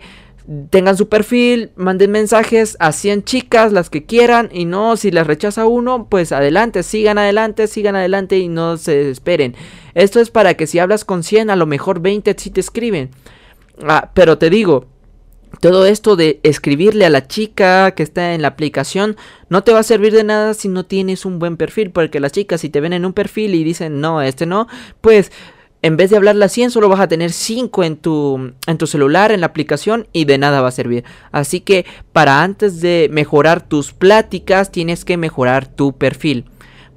tengan 0.70 0.96
su 0.96 1.08
perfil, 1.08 1.70
manden 1.76 2.10
mensajes 2.10 2.76
a 2.80 2.92
100 2.92 3.24
chicas, 3.24 3.72
las 3.72 3.90
que 3.90 4.04
quieran, 4.06 4.48
y 4.52 4.64
no, 4.64 4.96
si 4.96 5.10
las 5.10 5.26
rechaza 5.26 5.66
uno, 5.66 6.06
pues 6.08 6.32
adelante, 6.32 6.82
sigan 6.82 7.18
adelante, 7.18 7.66
sigan 7.66 7.96
adelante 7.96 8.38
y 8.38 8.48
no 8.48 8.78
se 8.78 8.96
desesperen. 8.96 9.54
Esto 9.94 10.20
es 10.20 10.30
para 10.30 10.54
que 10.54 10.66
si 10.66 10.78
hablas 10.78 11.04
con 11.04 11.22
100, 11.22 11.50
a 11.50 11.56
lo 11.56 11.66
mejor 11.66 12.00
20 12.00 12.34
sí 12.38 12.50
te 12.50 12.60
escriben. 12.60 13.10
Ah, 13.86 14.10
pero 14.14 14.38
te 14.38 14.50
digo, 14.50 14.86
todo 15.60 15.86
esto 15.86 16.16
de 16.16 16.40
escribirle 16.42 17.06
a 17.06 17.10
la 17.10 17.26
chica 17.26 17.92
que 17.92 18.02
está 18.02 18.34
en 18.34 18.42
la 18.42 18.48
aplicación 18.48 19.16
no 19.48 19.62
te 19.62 19.72
va 19.72 19.80
a 19.80 19.84
servir 19.84 20.12
de 20.12 20.24
nada 20.24 20.54
si 20.54 20.68
no 20.68 20.84
tienes 20.84 21.24
un 21.24 21.38
buen 21.38 21.56
perfil, 21.56 21.90
porque 21.90 22.20
las 22.20 22.32
chicas 22.32 22.60
si 22.60 22.68
te 22.68 22.80
ven 22.80 22.92
en 22.92 23.04
un 23.04 23.12
perfil 23.12 23.54
y 23.54 23.64
dicen 23.64 24.00
no, 24.00 24.22
este 24.22 24.46
no, 24.46 24.68
pues 25.00 25.32
en 25.80 25.96
vez 25.96 26.10
de 26.10 26.16
hablarle 26.16 26.44
a 26.44 26.48
100, 26.48 26.72
solo 26.72 26.88
vas 26.88 27.00
a 27.00 27.08
tener 27.08 27.30
5 27.30 27.84
en 27.84 27.96
tu, 27.96 28.52
en 28.66 28.78
tu 28.78 28.86
celular, 28.88 29.30
en 29.30 29.40
la 29.40 29.46
aplicación, 29.46 30.08
y 30.12 30.24
de 30.24 30.36
nada 30.36 30.60
va 30.60 30.68
a 30.68 30.72
servir. 30.72 31.04
Así 31.30 31.60
que 31.60 31.86
para 32.12 32.42
antes 32.42 32.80
de 32.80 33.08
mejorar 33.12 33.66
tus 33.66 33.92
pláticas, 33.92 34.72
tienes 34.72 35.04
que 35.04 35.16
mejorar 35.16 35.68
tu 35.68 35.96
perfil. 35.96 36.46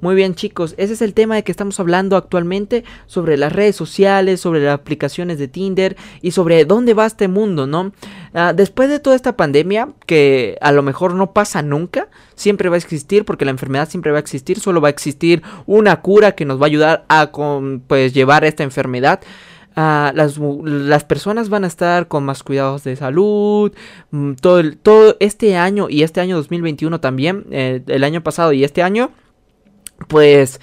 Muy 0.02 0.16
bien 0.16 0.34
chicos, 0.34 0.74
ese 0.78 0.94
es 0.94 1.00
el 1.00 1.14
tema 1.14 1.36
de 1.36 1.44
que 1.44 1.52
estamos 1.52 1.78
hablando 1.78 2.16
actualmente 2.16 2.82
sobre 3.06 3.36
las 3.36 3.52
redes 3.52 3.76
sociales, 3.76 4.40
sobre 4.40 4.58
las 4.58 4.74
aplicaciones 4.74 5.38
de 5.38 5.46
Tinder 5.46 5.96
y 6.20 6.32
sobre 6.32 6.64
dónde 6.64 6.92
va 6.92 7.06
este 7.06 7.28
mundo, 7.28 7.68
¿no? 7.68 7.92
Ah, 8.34 8.52
después 8.52 8.88
de 8.88 8.98
toda 8.98 9.14
esta 9.14 9.36
pandemia, 9.36 9.90
que 10.04 10.58
a 10.60 10.72
lo 10.72 10.82
mejor 10.82 11.14
no 11.14 11.32
pasa 11.32 11.62
nunca, 11.62 12.08
siempre 12.34 12.68
va 12.68 12.74
a 12.74 12.78
existir 12.78 13.24
porque 13.24 13.44
la 13.44 13.52
enfermedad 13.52 13.88
siempre 13.88 14.10
va 14.10 14.16
a 14.16 14.20
existir, 14.20 14.58
solo 14.58 14.80
va 14.80 14.88
a 14.88 14.90
existir 14.90 15.40
una 15.66 16.00
cura 16.00 16.32
que 16.32 16.46
nos 16.46 16.60
va 16.60 16.64
a 16.64 16.66
ayudar 16.66 17.04
a 17.08 17.30
pues, 17.86 18.12
llevar 18.12 18.44
esta 18.44 18.64
enfermedad. 18.64 19.20
Uh, 19.76 20.10
las, 20.14 20.36
las, 20.36 21.04
personas 21.04 21.48
van 21.48 21.62
a 21.62 21.68
estar 21.68 22.08
con 22.08 22.24
más 22.24 22.42
cuidados 22.42 22.82
de 22.82 22.96
salud. 22.96 23.72
Mm, 24.10 24.32
todo, 24.32 24.62
todo 24.82 25.16
este 25.20 25.56
año 25.56 25.88
y 25.88 26.02
este 26.02 26.20
año 26.20 26.36
2021 26.38 26.98
también, 26.98 27.46
eh, 27.52 27.82
el 27.86 28.02
año 28.02 28.20
pasado 28.24 28.52
y 28.52 28.64
este 28.64 28.82
año, 28.82 29.12
pues 30.08 30.60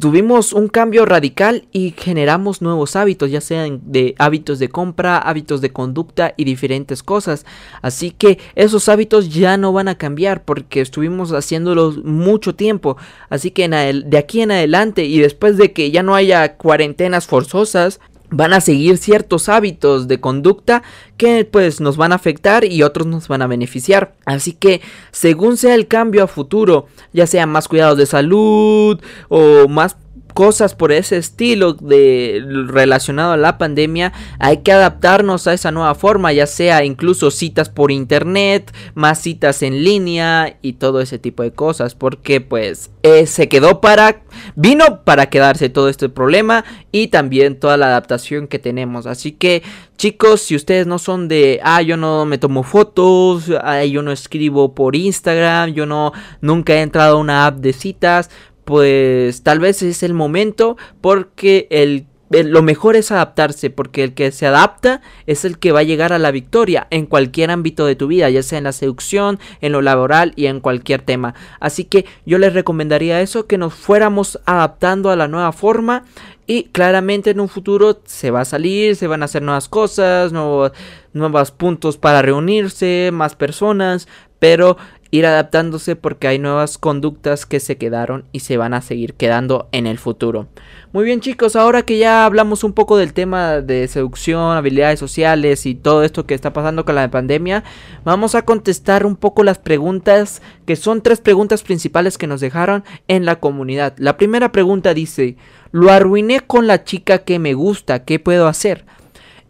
tuvimos 0.00 0.52
un 0.52 0.68
cambio 0.68 1.04
radical 1.04 1.68
y 1.72 1.94
generamos 1.96 2.62
nuevos 2.62 2.96
hábitos, 2.96 3.30
ya 3.30 3.40
sean 3.40 3.80
de 3.84 4.14
hábitos 4.18 4.58
de 4.58 4.68
compra, 4.68 5.18
hábitos 5.18 5.60
de 5.60 5.72
conducta 5.72 6.34
y 6.36 6.44
diferentes 6.44 7.02
cosas. 7.02 7.44
Así 7.82 8.10
que 8.10 8.38
esos 8.54 8.88
hábitos 8.88 9.32
ya 9.32 9.56
no 9.56 9.72
van 9.72 9.88
a 9.88 9.98
cambiar 9.98 10.44
porque 10.44 10.80
estuvimos 10.80 11.32
haciéndolos 11.32 12.04
mucho 12.04 12.54
tiempo. 12.54 12.96
Así 13.28 13.50
que 13.50 13.68
de 13.68 14.18
aquí 14.18 14.40
en 14.40 14.50
adelante 14.50 15.04
y 15.04 15.18
después 15.18 15.56
de 15.56 15.72
que 15.72 15.90
ya 15.90 16.02
no 16.02 16.14
haya 16.14 16.56
cuarentenas 16.56 17.26
forzosas, 17.26 18.00
van 18.30 18.52
a 18.52 18.60
seguir 18.60 18.98
ciertos 18.98 19.48
hábitos 19.48 20.08
de 20.08 20.20
conducta 20.20 20.82
que 21.16 21.44
pues 21.44 21.80
nos 21.80 21.96
van 21.96 22.12
a 22.12 22.16
afectar 22.16 22.64
y 22.64 22.82
otros 22.82 23.06
nos 23.06 23.28
van 23.28 23.42
a 23.42 23.46
beneficiar. 23.46 24.14
Así 24.26 24.52
que 24.52 24.80
según 25.10 25.56
sea 25.56 25.74
el 25.74 25.86
cambio 25.86 26.24
a 26.24 26.28
futuro, 26.28 26.86
ya 27.12 27.26
sea 27.26 27.46
más 27.46 27.68
cuidados 27.68 27.98
de 27.98 28.06
salud 28.06 29.00
o 29.28 29.68
más 29.68 29.96
cosas 30.38 30.76
por 30.76 30.92
ese 30.92 31.16
estilo 31.16 31.72
de 31.72 32.40
relacionado 32.68 33.32
a 33.32 33.36
la 33.36 33.58
pandemia, 33.58 34.12
hay 34.38 34.58
que 34.58 34.70
adaptarnos 34.70 35.48
a 35.48 35.52
esa 35.52 35.72
nueva 35.72 35.96
forma, 35.96 36.32
ya 36.32 36.46
sea 36.46 36.84
incluso 36.84 37.32
citas 37.32 37.68
por 37.68 37.90
internet, 37.90 38.72
más 38.94 39.20
citas 39.20 39.64
en 39.64 39.82
línea 39.82 40.56
y 40.62 40.74
todo 40.74 41.00
ese 41.00 41.18
tipo 41.18 41.42
de 41.42 41.50
cosas, 41.50 41.96
porque 41.96 42.40
pues 42.40 42.92
eh, 43.02 43.26
se 43.26 43.48
quedó 43.48 43.80
para 43.80 44.20
vino 44.54 45.02
para 45.02 45.28
quedarse 45.28 45.70
todo 45.70 45.88
este 45.88 46.08
problema 46.08 46.64
y 46.92 47.08
también 47.08 47.58
toda 47.58 47.76
la 47.76 47.86
adaptación 47.86 48.46
que 48.46 48.60
tenemos. 48.60 49.06
Así 49.06 49.32
que 49.32 49.64
chicos, 49.96 50.42
si 50.42 50.54
ustedes 50.54 50.86
no 50.86 51.00
son 51.00 51.26
de, 51.26 51.58
ah, 51.64 51.82
yo 51.82 51.96
no 51.96 52.26
me 52.26 52.38
tomo 52.38 52.62
fotos, 52.62 53.50
ah, 53.60 53.84
yo 53.84 54.02
no 54.02 54.12
escribo 54.12 54.72
por 54.72 54.94
Instagram, 54.94 55.74
yo 55.74 55.84
no 55.84 56.12
nunca 56.40 56.74
he 56.74 56.82
entrado 56.82 57.16
a 57.16 57.20
una 57.20 57.46
app 57.46 57.56
de 57.56 57.72
citas, 57.72 58.30
pues 58.68 59.42
tal 59.44 59.60
vez 59.60 59.82
es 59.82 60.02
el 60.02 60.12
momento 60.12 60.76
porque 61.00 61.68
el, 61.70 62.04
lo 62.28 62.60
mejor 62.60 62.96
es 62.96 63.10
adaptarse, 63.10 63.70
porque 63.70 64.04
el 64.04 64.12
que 64.12 64.30
se 64.30 64.46
adapta 64.46 65.00
es 65.26 65.46
el 65.46 65.58
que 65.58 65.72
va 65.72 65.80
a 65.80 65.84
llegar 65.84 66.12
a 66.12 66.18
la 66.18 66.30
victoria 66.30 66.86
en 66.90 67.06
cualquier 67.06 67.50
ámbito 67.50 67.86
de 67.86 67.96
tu 67.96 68.08
vida, 68.08 68.28
ya 68.28 68.42
sea 68.42 68.58
en 68.58 68.64
la 68.64 68.72
seducción, 68.72 69.38
en 69.62 69.72
lo 69.72 69.80
laboral 69.80 70.34
y 70.36 70.48
en 70.48 70.60
cualquier 70.60 71.00
tema. 71.00 71.34
Así 71.60 71.84
que 71.84 72.04
yo 72.26 72.36
les 72.36 72.52
recomendaría 72.52 73.22
eso, 73.22 73.46
que 73.46 73.56
nos 73.56 73.72
fuéramos 73.72 74.38
adaptando 74.44 75.08
a 75.08 75.16
la 75.16 75.28
nueva 75.28 75.52
forma 75.52 76.04
y 76.46 76.64
claramente 76.64 77.30
en 77.30 77.40
un 77.40 77.48
futuro 77.48 78.02
se 78.04 78.30
va 78.30 78.42
a 78.42 78.44
salir, 78.44 78.96
se 78.96 79.06
van 79.06 79.22
a 79.22 79.24
hacer 79.24 79.40
nuevas 79.40 79.70
cosas, 79.70 80.30
nuevos, 80.30 80.72
nuevos 81.14 81.52
puntos 81.52 81.96
para 81.96 82.20
reunirse, 82.20 83.08
más 83.14 83.34
personas, 83.34 84.08
pero 84.38 84.76
ir 85.10 85.26
adaptándose 85.26 85.96
porque 85.96 86.28
hay 86.28 86.38
nuevas 86.38 86.76
conductas 86.76 87.46
que 87.46 87.60
se 87.60 87.76
quedaron 87.78 88.24
y 88.32 88.40
se 88.40 88.56
van 88.56 88.74
a 88.74 88.82
seguir 88.82 89.14
quedando 89.14 89.68
en 89.72 89.86
el 89.86 89.98
futuro. 89.98 90.48
Muy 90.92 91.04
bien 91.04 91.20
chicos, 91.20 91.56
ahora 91.56 91.82
que 91.82 91.98
ya 91.98 92.24
hablamos 92.24 92.64
un 92.64 92.72
poco 92.72 92.96
del 92.96 93.12
tema 93.12 93.60
de 93.60 93.88
seducción, 93.88 94.56
habilidades 94.56 94.98
sociales 94.98 95.66
y 95.66 95.74
todo 95.74 96.02
esto 96.02 96.26
que 96.26 96.34
está 96.34 96.52
pasando 96.52 96.84
con 96.84 96.94
la 96.94 97.10
pandemia, 97.10 97.64
vamos 98.04 98.34
a 98.34 98.42
contestar 98.42 99.06
un 99.06 99.16
poco 99.16 99.42
las 99.44 99.58
preguntas 99.58 100.42
que 100.66 100.76
son 100.76 101.02
tres 101.02 101.20
preguntas 101.20 101.62
principales 101.62 102.18
que 102.18 102.26
nos 102.26 102.40
dejaron 102.40 102.84
en 103.06 103.24
la 103.24 103.40
comunidad. 103.40 103.94
La 103.98 104.16
primera 104.16 104.52
pregunta 104.52 104.94
dice, 104.94 105.36
lo 105.72 105.90
arruiné 105.90 106.40
con 106.40 106.66
la 106.66 106.84
chica 106.84 107.18
que 107.18 107.38
me 107.38 107.54
gusta, 107.54 108.04
¿qué 108.04 108.18
puedo 108.18 108.46
hacer? 108.46 108.84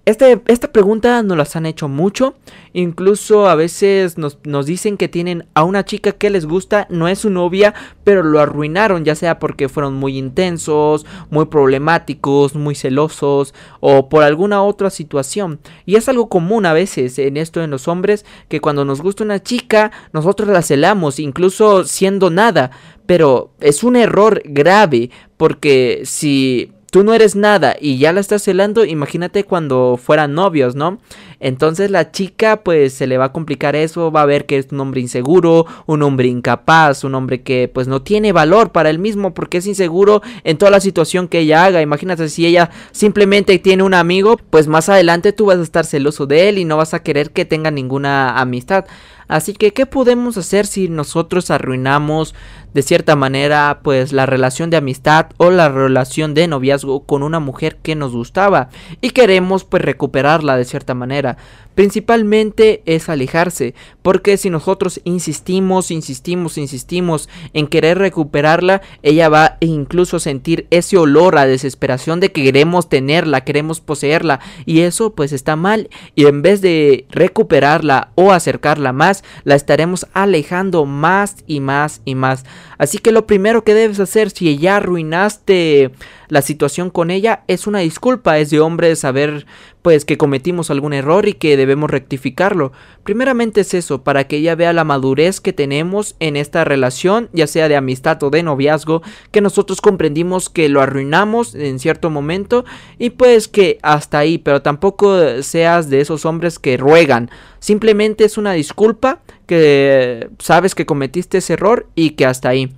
Este, 0.08 0.40
esta 0.46 0.72
pregunta 0.72 1.22
nos 1.22 1.36
las 1.36 1.54
han 1.54 1.66
hecho 1.66 1.86
mucho. 1.86 2.34
Incluso 2.72 3.46
a 3.46 3.54
veces 3.54 4.16
nos, 4.16 4.38
nos, 4.44 4.64
dicen 4.64 4.96
que 4.96 5.06
tienen 5.06 5.46
a 5.52 5.64
una 5.64 5.84
chica 5.84 6.12
que 6.12 6.30
les 6.30 6.46
gusta, 6.46 6.86
no 6.88 7.08
es 7.08 7.18
su 7.18 7.28
novia, 7.28 7.74
pero 8.04 8.22
lo 8.22 8.40
arruinaron, 8.40 9.04
ya 9.04 9.14
sea 9.14 9.38
porque 9.38 9.68
fueron 9.68 9.92
muy 9.92 10.16
intensos, 10.16 11.04
muy 11.28 11.44
problemáticos, 11.44 12.54
muy 12.54 12.74
celosos 12.74 13.54
o 13.80 14.08
por 14.08 14.22
alguna 14.22 14.62
otra 14.62 14.88
situación. 14.88 15.60
Y 15.84 15.96
es 15.96 16.08
algo 16.08 16.30
común 16.30 16.64
a 16.64 16.72
veces 16.72 17.18
en 17.18 17.36
esto 17.36 17.62
en 17.62 17.70
los 17.70 17.86
hombres, 17.86 18.24
que 18.48 18.62
cuando 18.62 18.86
nos 18.86 19.02
gusta 19.02 19.24
una 19.24 19.42
chica, 19.42 19.92
nosotros 20.14 20.48
la 20.48 20.62
celamos, 20.62 21.18
incluso 21.18 21.84
siendo 21.84 22.30
nada. 22.30 22.70
Pero 23.04 23.52
es 23.60 23.84
un 23.84 23.94
error 23.94 24.40
grave, 24.46 25.10
porque 25.36 26.00
si 26.04 26.72
tú 26.90 27.04
no 27.04 27.14
eres 27.14 27.36
nada 27.36 27.76
y 27.78 27.98
ya 27.98 28.12
la 28.12 28.20
estás 28.20 28.42
celando, 28.42 28.84
imagínate 28.84 29.44
cuando 29.44 29.98
fueran 30.02 30.34
novios, 30.34 30.74
¿no? 30.74 30.98
Entonces 31.40 31.90
la 31.90 32.10
chica 32.10 32.62
pues 32.62 32.94
se 32.94 33.06
le 33.06 33.18
va 33.18 33.26
a 33.26 33.32
complicar 33.32 33.76
eso, 33.76 34.10
va 34.10 34.22
a 34.22 34.26
ver 34.26 34.46
que 34.46 34.58
es 34.58 34.68
un 34.72 34.80
hombre 34.80 35.00
inseguro, 35.00 35.66
un 35.86 36.02
hombre 36.02 36.28
incapaz, 36.28 37.04
un 37.04 37.14
hombre 37.14 37.42
que 37.42 37.70
pues 37.72 37.88
no 37.88 38.02
tiene 38.02 38.32
valor 38.32 38.72
para 38.72 38.90
él 38.90 38.98
mismo 38.98 39.34
porque 39.34 39.58
es 39.58 39.66
inseguro 39.66 40.22
en 40.44 40.58
toda 40.58 40.70
la 40.70 40.80
situación 40.80 41.28
que 41.28 41.40
ella 41.40 41.64
haga. 41.64 41.82
Imagínate 41.82 42.28
si 42.28 42.46
ella 42.46 42.70
simplemente 42.92 43.58
tiene 43.58 43.82
un 43.82 43.94
amigo, 43.94 44.36
pues 44.50 44.66
más 44.66 44.88
adelante 44.88 45.32
tú 45.32 45.46
vas 45.46 45.58
a 45.58 45.62
estar 45.62 45.84
celoso 45.84 46.26
de 46.26 46.48
él 46.48 46.58
y 46.58 46.64
no 46.64 46.76
vas 46.76 46.94
a 46.94 47.02
querer 47.02 47.30
que 47.30 47.44
tenga 47.44 47.70
ninguna 47.70 48.38
amistad. 48.38 48.86
Así 49.28 49.52
que, 49.52 49.72
¿qué 49.74 49.84
podemos 49.84 50.38
hacer 50.38 50.66
si 50.66 50.88
nosotros 50.88 51.50
arruinamos 51.50 52.34
de 52.74 52.82
cierta 52.82 53.16
manera 53.16 53.80
pues 53.82 54.12
la 54.12 54.26
relación 54.26 54.70
de 54.70 54.76
amistad 54.76 55.26
o 55.36 55.50
la 55.50 55.68
relación 55.68 56.34
de 56.34 56.48
noviazgo 56.48 57.04
con 57.04 57.22
una 57.22 57.40
mujer 57.40 57.76
que 57.82 57.94
nos 57.94 58.12
gustaba 58.12 58.68
y 59.00 59.10
queremos 59.10 59.64
pues 59.64 59.82
recuperarla 59.82 60.56
de 60.56 60.64
cierta 60.64 60.94
manera? 60.94 61.36
Principalmente 61.78 62.82
es 62.86 63.08
alejarse, 63.08 63.72
porque 64.02 64.36
si 64.36 64.50
nosotros 64.50 65.00
insistimos, 65.04 65.92
insistimos, 65.92 66.58
insistimos 66.58 67.28
en 67.52 67.68
querer 67.68 67.98
recuperarla, 67.98 68.82
ella 69.04 69.28
va 69.28 69.44
a 69.44 69.56
incluso 69.60 70.18
sentir 70.18 70.66
ese 70.70 70.98
olor 70.98 71.38
a 71.38 71.46
desesperación 71.46 72.18
de 72.18 72.32
que 72.32 72.42
queremos 72.42 72.88
tenerla, 72.88 73.44
queremos 73.44 73.80
poseerla, 73.80 74.40
y 74.66 74.80
eso 74.80 75.14
pues 75.14 75.32
está 75.32 75.54
mal, 75.54 75.88
y 76.16 76.26
en 76.26 76.42
vez 76.42 76.62
de 76.62 77.06
recuperarla 77.10 78.08
o 78.16 78.32
acercarla 78.32 78.92
más, 78.92 79.22
la 79.44 79.54
estaremos 79.54 80.08
alejando 80.14 80.84
más 80.84 81.36
y 81.46 81.60
más 81.60 82.02
y 82.04 82.16
más. 82.16 82.44
Así 82.78 82.98
que 82.98 83.12
lo 83.12 83.26
primero 83.26 83.64
que 83.64 83.74
debes 83.74 84.00
hacer 84.00 84.30
si 84.30 84.58
ya 84.58 84.76
arruinaste 84.76 85.90
la 86.28 86.42
situación 86.42 86.90
con 86.90 87.10
ella 87.10 87.42
es 87.48 87.66
una 87.66 87.78
disculpa, 87.80 88.38
es 88.38 88.50
de 88.50 88.60
hombre 88.60 88.94
saber 88.96 89.46
pues 89.82 90.04
que 90.04 90.18
cometimos 90.18 90.70
algún 90.70 90.92
error 90.92 91.26
y 91.26 91.34
que 91.34 91.56
debemos 91.56 91.90
rectificarlo. 91.90 92.72
Primeramente 93.04 93.62
es 93.62 93.72
eso, 93.72 94.02
para 94.02 94.24
que 94.24 94.36
ella 94.36 94.54
vea 94.54 94.72
la 94.72 94.84
madurez 94.84 95.40
que 95.40 95.54
tenemos 95.54 96.16
en 96.20 96.36
esta 96.36 96.64
relación, 96.64 97.30
ya 97.32 97.46
sea 97.46 97.68
de 97.68 97.76
amistad 97.76 98.22
o 98.22 98.30
de 98.30 98.42
noviazgo, 98.42 99.02
que 99.30 99.40
nosotros 99.40 99.80
comprendimos 99.80 100.50
que 100.50 100.68
lo 100.68 100.82
arruinamos 100.82 101.54
en 101.54 101.78
cierto 101.78 102.10
momento 102.10 102.64
y 102.98 103.10
pues 103.10 103.48
que 103.48 103.78
hasta 103.82 104.18
ahí, 104.18 104.36
pero 104.38 104.60
tampoco 104.60 105.42
seas 105.42 105.88
de 105.88 106.00
esos 106.00 106.26
hombres 106.26 106.58
que 106.58 106.76
ruegan. 106.76 107.30
Simplemente 107.60 108.24
es 108.24 108.36
una 108.36 108.52
disculpa 108.52 109.22
que 109.48 110.28
sabes 110.38 110.76
que 110.76 110.86
cometiste 110.86 111.38
ese 111.38 111.54
error 111.54 111.88
y 111.96 112.10
que 112.10 112.26
hasta 112.26 112.50
ahí. 112.50 112.72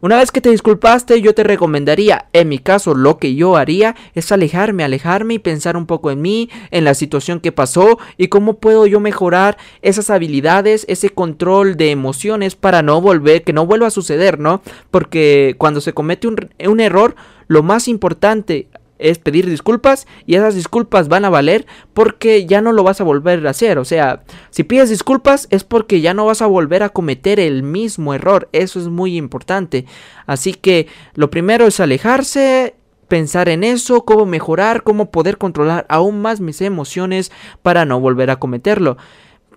Una 0.00 0.18
vez 0.18 0.30
que 0.30 0.42
te 0.42 0.50
disculpaste, 0.50 1.22
yo 1.22 1.34
te 1.34 1.44
recomendaría, 1.44 2.26
en 2.34 2.50
mi 2.50 2.58
caso, 2.58 2.94
lo 2.94 3.16
que 3.16 3.34
yo 3.34 3.56
haría 3.56 3.96
es 4.12 4.32
alejarme, 4.32 4.84
alejarme 4.84 5.32
y 5.32 5.38
pensar 5.38 5.78
un 5.78 5.86
poco 5.86 6.10
en 6.10 6.20
mí, 6.20 6.50
en 6.70 6.84
la 6.84 6.92
situación 6.92 7.40
que 7.40 7.52
pasó 7.52 7.98
y 8.18 8.28
cómo 8.28 8.58
puedo 8.58 8.86
yo 8.86 9.00
mejorar 9.00 9.56
esas 9.80 10.10
habilidades, 10.10 10.84
ese 10.88 11.08
control 11.08 11.78
de 11.78 11.90
emociones 11.90 12.54
para 12.54 12.82
no 12.82 13.00
volver, 13.00 13.44
que 13.44 13.54
no 13.54 13.64
vuelva 13.64 13.86
a 13.86 13.90
suceder, 13.90 14.38
¿no? 14.38 14.60
Porque 14.90 15.54
cuando 15.56 15.80
se 15.80 15.94
comete 15.94 16.28
un, 16.28 16.50
un 16.66 16.80
error, 16.80 17.16
lo 17.48 17.62
más 17.62 17.88
importante 17.88 18.68
es 19.04 19.18
pedir 19.18 19.48
disculpas 19.48 20.06
y 20.26 20.34
esas 20.34 20.54
disculpas 20.54 21.08
van 21.08 21.26
a 21.26 21.30
valer 21.30 21.66
porque 21.92 22.46
ya 22.46 22.62
no 22.62 22.72
lo 22.72 22.82
vas 22.82 23.00
a 23.00 23.04
volver 23.04 23.46
a 23.46 23.50
hacer. 23.50 23.78
O 23.78 23.84
sea, 23.84 24.22
si 24.50 24.64
pides 24.64 24.88
disculpas 24.88 25.46
es 25.50 25.62
porque 25.62 26.00
ya 26.00 26.14
no 26.14 26.24
vas 26.24 26.40
a 26.40 26.46
volver 26.46 26.82
a 26.82 26.88
cometer 26.88 27.38
el 27.38 27.62
mismo 27.62 28.14
error. 28.14 28.48
Eso 28.52 28.80
es 28.80 28.88
muy 28.88 29.16
importante. 29.16 29.84
Así 30.26 30.54
que 30.54 30.88
lo 31.14 31.30
primero 31.30 31.66
es 31.66 31.80
alejarse, 31.80 32.76
pensar 33.08 33.50
en 33.50 33.62
eso, 33.62 34.06
cómo 34.06 34.24
mejorar, 34.24 34.82
cómo 34.82 35.10
poder 35.10 35.36
controlar 35.36 35.84
aún 35.90 36.22
más 36.22 36.40
mis 36.40 36.62
emociones 36.62 37.30
para 37.62 37.84
no 37.84 38.00
volver 38.00 38.30
a 38.30 38.36
cometerlo 38.36 38.96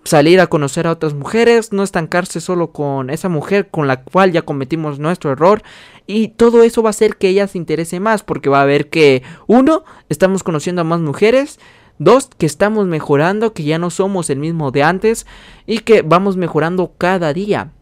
salir 0.08 0.40
a 0.40 0.46
conocer 0.46 0.86
a 0.86 0.92
otras 0.92 1.14
mujeres, 1.14 1.72
no 1.72 1.82
estancarse 1.82 2.40
solo 2.40 2.72
con 2.72 3.10
esa 3.10 3.28
mujer 3.28 3.68
con 3.68 3.86
la 3.86 4.02
cual 4.02 4.32
ya 4.32 4.42
cometimos 4.42 4.98
nuestro 4.98 5.30
error 5.30 5.62
y 6.06 6.28
todo 6.28 6.62
eso 6.62 6.82
va 6.82 6.88
a 6.88 6.90
hacer 6.90 7.16
que 7.16 7.28
ella 7.28 7.46
se 7.46 7.58
interese 7.58 8.00
más 8.00 8.22
porque 8.22 8.48
va 8.48 8.62
a 8.62 8.66
ver 8.66 8.88
que 8.88 9.22
uno, 9.46 9.84
estamos 10.08 10.42
conociendo 10.42 10.80
a 10.80 10.84
más 10.84 11.00
mujeres, 11.00 11.60
dos, 11.98 12.30
que 12.38 12.46
estamos 12.46 12.86
mejorando, 12.86 13.52
que 13.52 13.64
ya 13.64 13.78
no 13.78 13.90
somos 13.90 14.30
el 14.30 14.38
mismo 14.38 14.70
de 14.70 14.82
antes 14.82 15.26
y 15.66 15.80
que 15.80 16.02
vamos 16.02 16.36
mejorando 16.36 16.92
cada 16.96 17.32
día. 17.34 17.72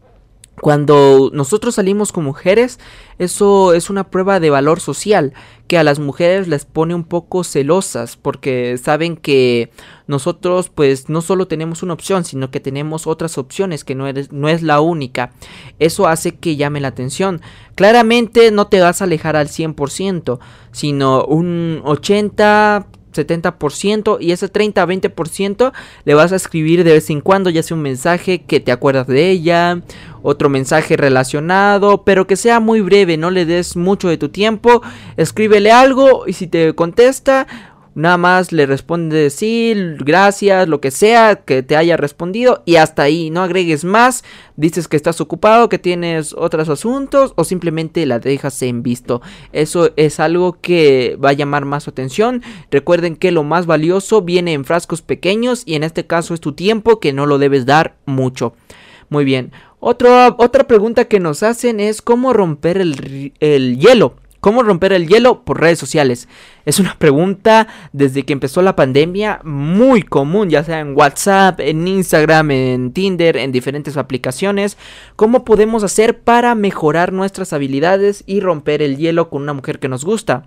Cuando 0.59 1.29
nosotros 1.33 1.75
salimos 1.75 2.11
con 2.11 2.23
mujeres, 2.23 2.79
eso 3.19 3.73
es 3.73 3.91
una 3.91 4.09
prueba 4.09 4.39
de 4.39 4.49
valor 4.49 4.79
social 4.79 5.33
que 5.67 5.77
a 5.77 5.83
las 5.83 5.99
mujeres 5.99 6.47
les 6.47 6.65
pone 6.65 6.95
un 6.95 7.03
poco 7.03 7.43
celosas 7.43 8.17
porque 8.17 8.79
saben 8.81 9.17
que 9.17 9.69
nosotros 10.07 10.69
pues 10.69 11.09
no 11.09 11.21
solo 11.21 11.47
tenemos 11.47 11.83
una 11.83 11.93
opción, 11.93 12.25
sino 12.25 12.49
que 12.49 12.59
tenemos 12.59 13.05
otras 13.05 13.37
opciones 13.37 13.83
que 13.83 13.93
no, 13.93 14.05
no 14.31 14.49
es 14.49 14.63
la 14.63 14.81
única. 14.81 15.31
Eso 15.77 16.07
hace 16.07 16.35
que 16.35 16.55
llame 16.55 16.79
la 16.79 16.87
atención. 16.87 17.41
Claramente 17.75 18.49
no 18.51 18.65
te 18.65 18.79
vas 18.79 19.01
a 19.01 19.05
alejar 19.05 19.35
al 19.35 19.49
100%, 19.49 20.39
sino 20.71 21.23
un 21.25 21.81
80, 21.85 22.87
70% 23.13 24.17
y 24.19 24.31
ese 24.31 24.51
30-20% 24.51 25.71
le 26.05 26.13
vas 26.13 26.31
a 26.31 26.35
escribir 26.35 26.83
de 26.83 26.93
vez 26.93 27.09
en 27.09 27.21
cuando, 27.21 27.49
ya 27.49 27.63
sea 27.63 27.75
un 27.75 27.83
mensaje 27.83 28.43
que 28.43 28.59
te 28.59 28.71
acuerdas 28.71 29.07
de 29.07 29.29
ella, 29.29 29.81
otro 30.29 30.49
mensaje 30.49 30.97
relacionado, 30.97 32.03
pero 32.03 32.27
que 32.27 32.35
sea 32.35 32.59
muy 32.59 32.81
breve, 32.81 33.15
no 33.15 33.31
le 33.31 33.45
des 33.45 33.77
mucho 33.77 34.09
de 34.09 34.17
tu 34.17 34.27
tiempo, 34.27 34.81
escríbele 35.15 35.71
algo 35.71 36.25
y 36.27 36.33
si 36.33 36.47
te 36.47 36.75
contesta, 36.75 37.47
Nada 37.97 38.17
más 38.19 38.51
le 38.51 38.67
responde 38.67 39.31
sí, 39.31 39.73
gracias, 39.97 40.67
lo 40.67 40.79
que 40.79 40.91
sea 40.91 41.37
que 41.37 41.63
te 41.63 41.75
haya 41.75 41.97
respondido 41.97 42.61
y 42.63 42.75
hasta 42.75 43.01
ahí. 43.01 43.31
No 43.31 43.41
agregues 43.41 43.83
más. 43.83 44.23
Dices 44.55 44.87
que 44.87 44.97
estás 44.97 45.19
ocupado, 45.19 45.67
que 45.67 45.79
tienes 45.79 46.35
otros 46.37 46.69
asuntos 46.69 47.33
o 47.35 47.43
simplemente 47.43 48.05
la 48.05 48.19
dejas 48.19 48.61
en 48.61 48.83
visto. 48.83 49.23
Eso 49.51 49.93
es 49.95 50.19
algo 50.19 50.61
que 50.61 51.17
va 51.25 51.29
a 51.29 51.33
llamar 51.33 51.65
más 51.65 51.85
su 51.85 51.89
atención. 51.89 52.43
Recuerden 52.69 53.15
que 53.15 53.31
lo 53.31 53.43
más 53.43 53.65
valioso 53.65 54.21
viene 54.21 54.53
en 54.53 54.63
frascos 54.63 55.01
pequeños 55.01 55.63
y 55.65 55.73
en 55.73 55.81
este 55.81 56.05
caso 56.05 56.35
es 56.35 56.39
tu 56.39 56.51
tiempo 56.51 56.99
que 56.99 57.13
no 57.13 57.25
lo 57.25 57.39
debes 57.39 57.65
dar 57.65 57.95
mucho. 58.05 58.53
Muy 59.09 59.25
bien. 59.25 59.51
Otra 59.79 60.67
pregunta 60.67 61.05
que 61.05 61.19
nos 61.19 61.43
hacen 61.43 61.79
es 61.79 62.01
cómo 62.01 62.33
romper 62.33 62.77
el, 62.77 63.33
el 63.39 63.77
hielo. 63.77 64.15
¿Cómo 64.39 64.61
romper 64.61 64.93
el 64.93 65.07
hielo 65.07 65.43
por 65.43 65.59
redes 65.59 65.79
sociales? 65.79 66.27
Es 66.65 66.79
una 66.79 66.95
pregunta 66.97 67.67
desde 67.91 68.23
que 68.23 68.33
empezó 68.33 68.61
la 68.61 68.75
pandemia 68.75 69.41
muy 69.43 70.03
común, 70.03 70.49
ya 70.49 70.63
sea 70.63 70.79
en 70.79 70.95
WhatsApp, 70.95 71.59
en 71.59 71.87
Instagram, 71.87 72.51
en 72.51 72.93
Tinder, 72.93 73.35
en 73.35 73.51
diferentes 73.51 73.97
aplicaciones. 73.97 74.77
¿Cómo 75.15 75.43
podemos 75.43 75.83
hacer 75.83 76.19
para 76.19 76.53
mejorar 76.53 77.13
nuestras 77.13 77.51
habilidades 77.51 78.23
y 78.27 78.39
romper 78.39 78.83
el 78.83 78.97
hielo 78.97 79.29
con 79.29 79.41
una 79.41 79.53
mujer 79.53 79.79
que 79.79 79.89
nos 79.89 80.05
gusta? 80.05 80.45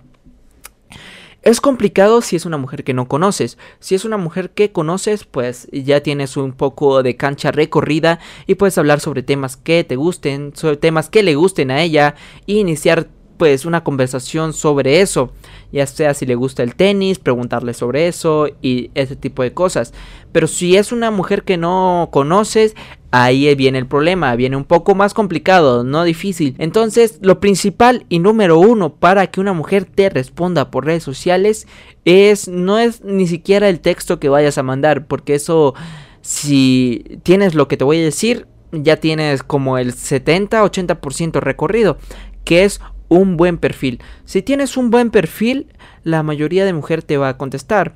Es 1.43 1.59
complicado 1.59 2.21
si 2.21 2.35
es 2.35 2.45
una 2.45 2.57
mujer 2.57 2.83
que 2.83 2.93
no 2.93 3.07
conoces. 3.07 3.57
Si 3.79 3.95
es 3.95 4.05
una 4.05 4.17
mujer 4.17 4.51
que 4.51 4.71
conoces, 4.71 5.25
pues 5.25 5.67
ya 5.71 6.01
tienes 6.01 6.37
un 6.37 6.51
poco 6.51 7.01
de 7.01 7.17
cancha 7.17 7.51
recorrida 7.51 8.19
y 8.45 8.55
puedes 8.55 8.77
hablar 8.77 8.99
sobre 8.99 9.23
temas 9.23 9.57
que 9.57 9.83
te 9.83 9.95
gusten, 9.95 10.51
sobre 10.55 10.77
temas 10.77 11.09
que 11.09 11.23
le 11.23 11.33
gusten 11.33 11.71
a 11.71 11.81
ella 11.81 12.13
e 12.45 12.53
iniciar 12.53 13.07
pues 13.37 13.65
una 13.65 13.83
conversación 13.83 14.53
sobre 14.53 15.01
eso, 15.01 15.31
ya 15.71 15.87
sea 15.87 16.13
si 16.13 16.27
le 16.27 16.35
gusta 16.35 16.61
el 16.61 16.75
tenis, 16.75 17.17
preguntarle 17.17 17.73
sobre 17.73 18.07
eso 18.07 18.47
y 18.61 18.91
ese 18.93 19.15
tipo 19.15 19.41
de 19.41 19.51
cosas. 19.51 19.95
Pero 20.31 20.45
si 20.45 20.77
es 20.77 20.91
una 20.91 21.09
mujer 21.09 21.41
que 21.41 21.57
no 21.57 22.09
conoces, 22.11 22.75
ahí 23.11 23.53
viene 23.55 23.77
el 23.77 23.87
problema, 23.87 24.35
viene 24.35 24.55
un 24.55 24.63
poco 24.63 24.95
más 24.95 25.13
complicado, 25.13 25.83
no 25.83 26.03
difícil. 26.03 26.55
Entonces, 26.57 27.19
lo 27.21 27.39
principal 27.39 28.05
y 28.09 28.19
número 28.19 28.57
uno 28.57 28.95
para 28.95 29.27
que 29.27 29.41
una 29.41 29.53
mujer 29.53 29.85
te 29.85 30.09
responda 30.09 30.71
por 30.71 30.85
redes 30.85 31.03
sociales 31.03 31.67
es 32.05 32.47
no 32.47 32.79
es 32.79 33.03
ni 33.03 33.27
siquiera 33.27 33.69
el 33.69 33.81
texto 33.81 34.19
que 34.19 34.29
vayas 34.29 34.57
a 34.57 34.63
mandar, 34.63 35.05
porque 35.07 35.35
eso 35.35 35.75
si 36.21 37.19
tienes 37.23 37.55
lo 37.55 37.67
que 37.67 37.77
te 37.77 37.83
voy 37.83 37.97
a 37.99 38.03
decir, 38.03 38.47
ya 38.71 38.97
tienes 38.97 39.43
como 39.43 39.77
el 39.77 39.93
70-80% 39.93 41.39
recorrido, 41.41 41.97
que 42.45 42.63
es 42.63 42.79
un 43.09 43.35
buen 43.35 43.57
perfil. 43.57 43.99
Si 44.23 44.41
tienes 44.41 44.77
un 44.77 44.89
buen 44.89 45.11
perfil, 45.11 45.67
la 46.03 46.23
mayoría 46.23 46.63
de 46.63 46.73
mujer 46.73 47.03
te 47.03 47.17
va 47.17 47.29
a 47.29 47.37
contestar. 47.37 47.93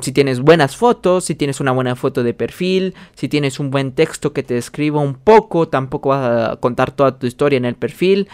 Si 0.00 0.12
tienes 0.12 0.40
buenas 0.40 0.76
fotos, 0.76 1.24
si 1.24 1.34
tienes 1.34 1.60
una 1.60 1.72
buena 1.72 1.96
foto 1.96 2.22
de 2.22 2.34
perfil, 2.34 2.94
si 3.14 3.28
tienes 3.28 3.58
un 3.58 3.70
buen 3.70 3.92
texto 3.92 4.32
que 4.32 4.42
te 4.42 4.54
describa 4.54 5.00
un 5.00 5.14
poco, 5.14 5.68
tampoco 5.68 6.10
vas 6.10 6.52
a 6.52 6.56
contar 6.56 6.92
toda 6.92 7.18
tu 7.18 7.26
historia 7.26 7.56
en 7.56 7.64
el 7.64 7.74
perfil. 7.74 8.28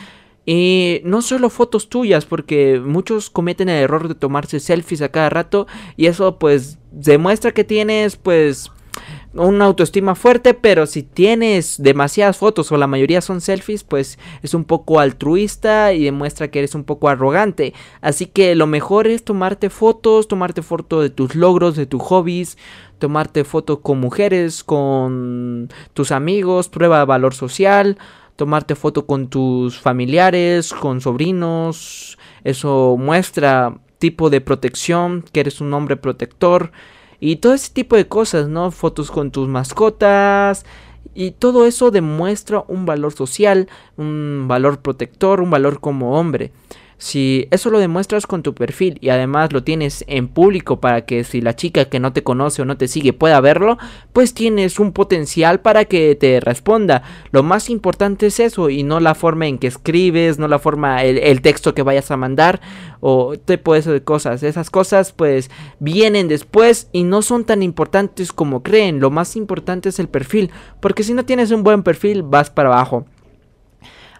Y 0.44 1.00
no 1.04 1.22
solo 1.22 1.48
fotos 1.50 1.88
tuyas, 1.88 2.26
porque 2.26 2.80
muchos 2.84 3.30
cometen 3.30 3.68
el 3.68 3.82
error 3.82 4.08
de 4.08 4.14
tomarse 4.14 4.60
selfies 4.60 5.02
a 5.02 5.10
cada 5.10 5.30
rato 5.30 5.66
y 5.96 6.06
eso 6.06 6.38
pues 6.38 6.78
demuestra 6.90 7.52
que 7.52 7.64
tienes 7.64 8.16
pues 8.16 8.70
una 9.32 9.64
autoestima 9.66 10.14
fuerte, 10.14 10.54
pero 10.54 10.86
si 10.86 11.02
tienes 11.02 11.80
demasiadas 11.80 12.36
fotos 12.36 12.72
o 12.72 12.76
la 12.76 12.86
mayoría 12.86 13.20
son 13.20 13.40
selfies, 13.40 13.84
pues 13.84 14.18
es 14.42 14.54
un 14.54 14.64
poco 14.64 14.98
altruista 14.98 15.92
y 15.92 16.04
demuestra 16.04 16.50
que 16.50 16.58
eres 16.58 16.74
un 16.74 16.84
poco 16.84 17.08
arrogante. 17.08 17.72
Así 18.00 18.26
que 18.26 18.54
lo 18.54 18.66
mejor 18.66 19.06
es 19.06 19.24
tomarte 19.24 19.70
fotos, 19.70 20.26
tomarte 20.26 20.62
fotos 20.62 21.02
de 21.02 21.10
tus 21.10 21.34
logros, 21.34 21.76
de 21.76 21.86
tus 21.86 22.02
hobbies, 22.02 22.58
tomarte 22.98 23.44
fotos 23.44 23.78
con 23.80 24.00
mujeres, 24.00 24.64
con 24.64 25.68
tus 25.94 26.10
amigos, 26.10 26.68
prueba 26.68 26.98
de 26.98 27.04
valor 27.04 27.34
social, 27.34 27.98
tomarte 28.34 28.74
foto 28.74 29.06
con 29.06 29.28
tus 29.28 29.78
familiares, 29.78 30.72
con 30.72 31.00
sobrinos. 31.00 32.18
Eso 32.42 32.96
muestra 32.98 33.78
tipo 33.98 34.28
de 34.28 34.40
protección, 34.40 35.24
que 35.32 35.40
eres 35.40 35.60
un 35.60 35.72
hombre 35.72 35.96
protector 35.96 36.72
y 37.20 37.36
todo 37.36 37.52
ese 37.54 37.72
tipo 37.72 37.96
de 37.96 38.08
cosas, 38.08 38.48
¿no? 38.48 38.70
Fotos 38.70 39.10
con 39.10 39.30
tus 39.30 39.46
mascotas. 39.46 40.64
Y 41.12 41.32
todo 41.32 41.66
eso 41.66 41.90
demuestra 41.90 42.64
un 42.68 42.86
valor 42.86 43.12
social, 43.12 43.68
un 43.96 44.46
valor 44.48 44.80
protector, 44.80 45.40
un 45.40 45.50
valor 45.50 45.80
como 45.80 46.18
hombre. 46.18 46.52
Si 47.00 47.48
eso 47.50 47.70
lo 47.70 47.78
demuestras 47.78 48.26
con 48.26 48.42
tu 48.42 48.54
perfil 48.54 48.98
y 49.00 49.08
además 49.08 49.54
lo 49.54 49.64
tienes 49.64 50.04
en 50.06 50.28
público 50.28 50.80
para 50.80 51.06
que 51.06 51.24
si 51.24 51.40
la 51.40 51.56
chica 51.56 51.86
que 51.86 51.98
no 51.98 52.12
te 52.12 52.22
conoce 52.22 52.60
o 52.60 52.66
no 52.66 52.76
te 52.76 52.88
sigue 52.88 53.14
pueda 53.14 53.40
verlo, 53.40 53.78
pues 54.12 54.34
tienes 54.34 54.78
un 54.78 54.92
potencial 54.92 55.60
para 55.60 55.86
que 55.86 56.14
te 56.14 56.40
responda. 56.40 57.02
Lo 57.32 57.42
más 57.42 57.70
importante 57.70 58.26
es 58.26 58.38
eso 58.38 58.68
y 58.68 58.82
no 58.82 59.00
la 59.00 59.14
forma 59.14 59.46
en 59.46 59.56
que 59.56 59.66
escribes, 59.66 60.38
no 60.38 60.46
la 60.46 60.58
forma, 60.58 61.02
el, 61.02 61.40
texto 61.40 61.74
que 61.74 61.82
vayas 61.82 62.10
a 62.10 62.18
mandar 62.18 62.60
o 63.00 63.38
tipo 63.38 63.72
de 63.72 64.04
cosas. 64.04 64.42
Esas 64.42 64.68
cosas 64.68 65.12
pues 65.12 65.50
vienen 65.78 66.28
después 66.28 66.90
y 66.92 67.04
no 67.04 67.22
son 67.22 67.46
tan 67.46 67.62
importantes 67.62 68.30
como 68.30 68.62
creen. 68.62 69.00
Lo 69.00 69.10
más 69.10 69.36
importante 69.36 69.88
es 69.88 70.00
el 70.00 70.08
perfil, 70.08 70.50
porque 70.80 71.02
si 71.02 71.14
no 71.14 71.24
tienes 71.24 71.50
un 71.50 71.62
buen 71.62 71.82
perfil 71.82 72.22
vas 72.22 72.50
para 72.50 72.68
abajo. 72.68 73.06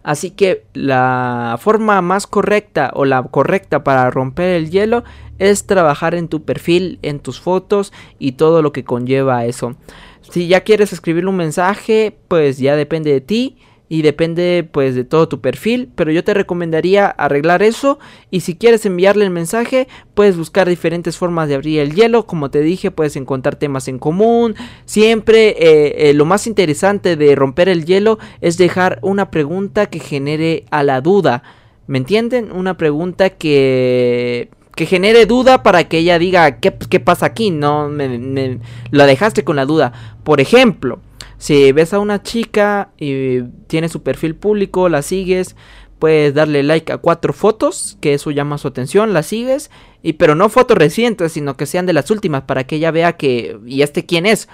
Así 0.03 0.31
que 0.31 0.65
la 0.73 1.59
forma 1.61 2.01
más 2.01 2.27
correcta 2.27 2.91
o 2.95 3.05
la 3.05 3.23
correcta 3.23 3.85
para 3.85 4.11
romper 4.11 4.57
el 4.57 4.71
hielo 4.71 5.05
es 5.39 5.67
trabajar 5.67 6.15
en 6.15 6.29
tu 6.29 6.43
perfil, 6.45 6.99
en 7.03 7.21
tus 7.21 7.41
fotos 7.41 7.93
y 8.19 8.33
todo 8.33 8.63
lo 8.63 8.73
que 8.73 8.85
conlleva 8.85 9.45
eso. 9.45 9.77
Si 10.23 10.49
ya 10.49 10.63
quieres 10.63 10.93
escribir 10.93 11.27
un 11.27 11.37
mensaje, 11.37 12.17
pues 12.29 12.59
ya 12.59 12.77
depende 12.77 13.13
de 13.13 13.21
ti 13.21 13.59
y 13.91 14.03
depende 14.03 14.67
pues 14.71 14.95
de 14.95 15.03
todo 15.03 15.29
tu 15.29 15.41
perfil, 15.41 15.91
pero 15.97 16.13
yo 16.13 16.23
te 16.23 16.33
recomendaría 16.33 17.09
arreglar 17.09 17.65
eso 17.65 17.99
y 18.31 18.41
si 18.41 18.55
quieres 18.55 18.87
enviarle 18.87 19.25
el 19.25 19.31
mensaje, 19.31 19.89
puedes 20.15 20.37
buscar 20.37 20.69
diferentes 20.69 21.19
formas 21.19 21.49
de 21.49 21.57
abrir 21.57 21.81
el 21.81 21.97
hielo, 21.97 22.25
como 22.25 22.53
te 22.53 22.61
dije, 22.61 22.93
puedes 22.93 23.17
encontrar 23.17 23.57
temas 23.57 23.89
en 23.89 23.99
común, 23.99 24.55
siempre 24.85 25.57
eh, 25.59 26.09
eh, 26.09 26.15
lo 26.15 26.25
más 26.25 26.47
interesante 26.47 27.17
de 27.17 27.35
romper 27.35 27.69
el 27.69 27.85
hielo 27.85 28.21
es 28.41 28.59
dejar 28.59 29.01
una 29.03 29.33
pregunta 29.33 29.87
que 29.87 29.99
genere 29.99 30.67
a 30.71 30.85
la 30.85 31.01
duda, 31.01 31.43
¿me 31.89 31.99
entienden? 31.99 32.53
Una 32.53 32.77
pregunta 32.77 33.31
que 33.31 34.51
que 34.77 34.87
genere 34.87 35.27
duda 35.27 35.65
para 35.65 35.89
que 35.89 35.99
ella 35.99 36.19
diga 36.19 36.59
qué, 36.61 36.73
qué 36.89 37.01
pasa 37.01 37.27
aquí, 37.27 37.51
no 37.51 37.89
me, 37.89 38.19
me, 38.19 38.61
la 38.93 39.05
dejaste 39.05 39.43
con 39.45 39.57
la 39.57 39.67
duda. 39.67 39.93
Por 40.23 40.41
ejemplo, 40.41 41.01
si 41.41 41.73
ves 41.73 41.95
a 41.95 41.99
una 42.01 42.23
chica 42.23 42.91
y 42.99 43.41
tiene 43.67 43.89
su 43.89 44.03
perfil 44.03 44.37
público, 44.37 44.91
la 44.91 45.01
sigues, 45.01 45.57
puedes 45.99 46.35
darle 46.35 46.63
like 46.63 46.93
a 46.93 46.99
cuatro 46.99 47.33
fotos, 47.33 47.97
que 48.03 48.13
eso 48.13 48.31
llama 48.31 48.59
su 48.59 48.69
atención, 48.69 49.15
la 49.15 49.23
sigues, 49.23 49.71
y 50.03 50.13
pero 50.13 50.35
no 50.35 50.51
fotos 50.51 50.77
recientes, 50.77 51.33
sino 51.33 51.57
que 51.57 51.65
sean 51.65 51.87
de 51.87 51.95
las 51.95 52.11
últimas 52.11 52.43
para 52.43 52.65
que 52.65 52.77
ella 52.77 52.91
vea 52.91 53.17
que 53.17 53.59
y 53.65 53.81
este 53.81 54.05
quién 54.05 54.27
es. 54.27 54.51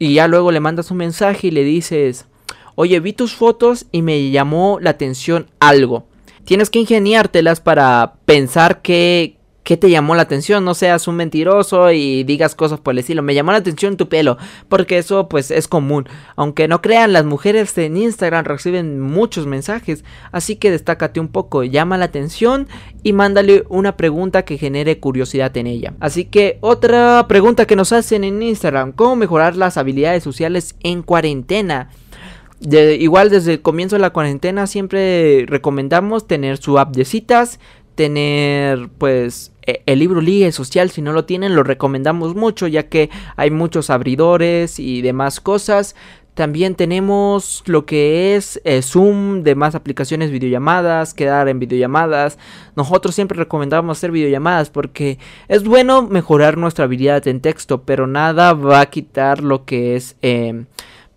Y 0.00 0.14
ya 0.14 0.26
luego 0.26 0.50
le 0.50 0.58
mandas 0.58 0.90
un 0.90 0.96
mensaje 0.96 1.46
y 1.46 1.50
le 1.52 1.62
dices, 1.62 2.26
"Oye, 2.74 2.98
vi 2.98 3.12
tus 3.12 3.36
fotos 3.36 3.86
y 3.92 4.02
me 4.02 4.32
llamó 4.32 4.78
la 4.80 4.90
atención 4.90 5.48
algo." 5.60 6.08
Tienes 6.44 6.70
que 6.70 6.80
ingeniártelas 6.80 7.60
para 7.60 8.14
pensar 8.24 8.82
que 8.82 9.35
¿Qué 9.66 9.76
te 9.76 9.90
llamó 9.90 10.14
la 10.14 10.22
atención? 10.22 10.64
No 10.64 10.74
seas 10.74 11.08
un 11.08 11.16
mentiroso 11.16 11.90
y 11.90 12.22
digas 12.22 12.54
cosas 12.54 12.78
por 12.78 12.92
el 12.92 13.00
estilo. 13.00 13.24
Me 13.24 13.34
llamó 13.34 13.50
la 13.50 13.58
atención 13.58 13.96
tu 13.96 14.08
pelo, 14.08 14.38
porque 14.68 14.96
eso 14.96 15.28
pues 15.28 15.50
es 15.50 15.66
común. 15.66 16.08
Aunque 16.36 16.68
no 16.68 16.80
crean, 16.80 17.12
las 17.12 17.24
mujeres 17.24 17.76
en 17.76 17.96
Instagram 17.96 18.44
reciben 18.44 19.00
muchos 19.00 19.48
mensajes, 19.48 20.04
así 20.30 20.54
que 20.54 20.70
destácate 20.70 21.18
un 21.18 21.26
poco, 21.26 21.64
llama 21.64 21.98
la 21.98 22.04
atención 22.04 22.68
y 23.02 23.12
mándale 23.12 23.64
una 23.68 23.96
pregunta 23.96 24.44
que 24.44 24.56
genere 24.56 25.00
curiosidad 25.00 25.56
en 25.56 25.66
ella. 25.66 25.94
Así 25.98 26.26
que 26.26 26.58
otra 26.60 27.26
pregunta 27.26 27.66
que 27.66 27.74
nos 27.74 27.92
hacen 27.92 28.22
en 28.22 28.40
Instagram, 28.40 28.92
¿cómo 28.92 29.16
mejorar 29.16 29.56
las 29.56 29.78
habilidades 29.78 30.22
sociales 30.22 30.76
en 30.84 31.02
cuarentena? 31.02 31.90
igual 32.60 33.28
desde 33.30 33.54
el 33.54 33.62
comienzo 33.62 33.96
de 33.96 34.00
la 34.00 34.10
cuarentena 34.10 34.66
siempre 34.66 35.44
recomendamos 35.46 36.26
tener 36.26 36.56
su 36.56 36.78
app 36.78 36.96
de 36.96 37.04
citas, 37.04 37.60
tener 37.96 38.88
pues 38.96 39.52
el 39.66 39.98
libro 39.98 40.20
Liga 40.20 40.50
Social, 40.52 40.90
si 40.90 41.02
no 41.02 41.12
lo 41.12 41.24
tienen, 41.24 41.54
lo 41.54 41.62
recomendamos 41.62 42.34
mucho 42.34 42.66
ya 42.66 42.88
que 42.88 43.10
hay 43.36 43.50
muchos 43.50 43.90
abridores 43.90 44.78
y 44.78 45.02
demás 45.02 45.40
cosas. 45.40 45.94
También 46.36 46.74
tenemos 46.74 47.62
lo 47.64 47.86
que 47.86 48.36
es 48.36 48.60
eh, 48.64 48.82
Zoom, 48.82 49.42
demás 49.42 49.74
aplicaciones 49.74 50.30
videollamadas, 50.30 51.14
quedar 51.14 51.48
en 51.48 51.58
videollamadas. 51.58 52.36
Nosotros 52.76 53.14
siempre 53.14 53.38
recomendamos 53.38 53.96
hacer 53.96 54.10
videollamadas 54.10 54.68
porque 54.68 55.18
es 55.48 55.64
bueno 55.64 56.02
mejorar 56.02 56.58
nuestra 56.58 56.84
habilidad 56.84 57.26
en 57.26 57.40
texto, 57.40 57.84
pero 57.84 58.06
nada 58.06 58.52
va 58.52 58.82
a 58.82 58.90
quitar 58.90 59.42
lo 59.42 59.64
que 59.64 59.96
es 59.96 60.16
em, 60.20 60.66